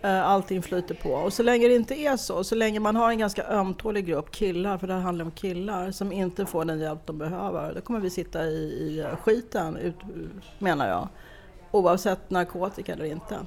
Eh, 0.02 0.28
allting 0.28 0.62
flyter 0.62 0.94
på. 0.94 1.10
Och 1.10 1.32
så 1.32 1.42
länge 1.42 1.68
det 1.68 1.74
inte 1.74 1.94
är 1.94 2.16
så, 2.16 2.44
så 2.44 2.54
länge 2.54 2.80
man 2.80 2.96
har 2.96 3.10
en 3.10 3.18
ganska 3.18 3.44
ömtålig 3.44 4.06
grupp 4.06 4.30
killar, 4.30 4.78
för 4.78 4.86
det 4.86 4.92
här 4.92 5.00
handlar 5.00 5.24
om 5.24 5.30
killar, 5.30 5.90
som 5.90 6.12
inte 6.12 6.46
får 6.46 6.64
den 6.64 6.80
hjälp 6.80 7.06
de 7.06 7.18
behöver, 7.18 7.74
då 7.74 7.80
kommer 7.80 8.00
vi 8.00 8.10
sitta 8.10 8.44
i, 8.44 8.52
i 8.52 9.04
skiten, 9.22 9.76
ut, 9.76 9.94
menar 10.58 10.88
jag. 10.88 11.08
Oavsett 11.70 12.30
narkotika 12.30 12.92
eller 12.92 13.04
inte. 13.04 13.38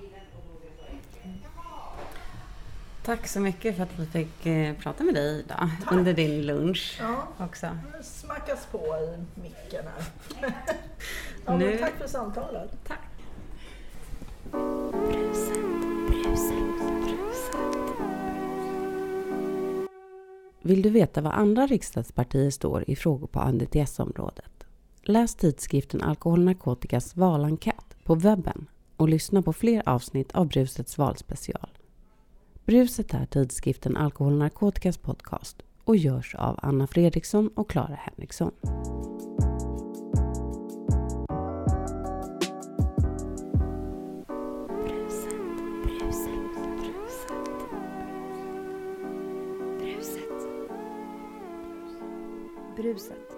Tack 3.06 3.28
så 3.28 3.40
mycket 3.40 3.76
för 3.76 3.84
att 3.84 4.00
vi 4.00 4.06
fick 4.06 4.46
eh, 4.46 4.76
prata 4.76 5.04
med 5.04 5.14
dig 5.14 5.40
idag 5.40 5.70
under 5.92 6.14
din 6.14 6.42
lunch 6.42 6.98
Ja, 7.02 7.28
också. 7.46 7.68
smackas 8.04 8.68
på 8.72 8.78
i 8.78 9.40
micken 9.42 9.84
här. 9.86 10.54
ja, 11.46 11.58
Nu- 11.58 11.78
tack 11.78 11.94
för 11.98 12.08
samtalet. 12.08 12.72
Bruset, 14.52 15.58
bruset, 16.08 16.80
bruset. 17.04 17.56
Vill 20.62 20.82
du 20.82 20.90
veta 20.90 21.22
vad 21.22 21.34
andra 21.34 21.68
riksdagspartier 21.68 22.50
står 22.52 22.84
i 22.90 22.96
frågor 22.96 23.28
på 23.28 23.40
ANDTS-området? 23.40 24.64
Läs 25.02 25.36
tidskriften 25.36 26.02
Alkohol 26.02 26.40
och 26.40 26.46
narkotikas 26.46 27.16
valenkät 27.16 27.96
på 28.04 28.16
webben 28.16 28.68
och 28.98 29.10
lyssna 29.10 29.42
på 29.42 29.54
fler 29.54 29.84
avsnitt 29.90 30.32
av 30.32 30.48
Brusets 30.48 30.98
valspecial. 30.98 31.70
Bruset 32.66 33.14
är 33.14 33.26
tidskriften 33.26 33.98
Alkohol 33.98 34.34
och 34.34 34.40
narkotikas 34.40 34.98
podcast 34.98 35.62
och 35.84 35.96
görs 35.96 36.36
av 36.36 36.60
Anna 36.62 36.88
Fredriksson 36.88 37.48
och 37.48 37.70
Clara 37.70 37.96
Henriksson. 37.96 38.52
Bruset, 44.84 45.34
bruset, 45.84 46.54
bruset. 46.80 47.32
Bruset. 49.80 50.48
Bruset. 52.76 53.33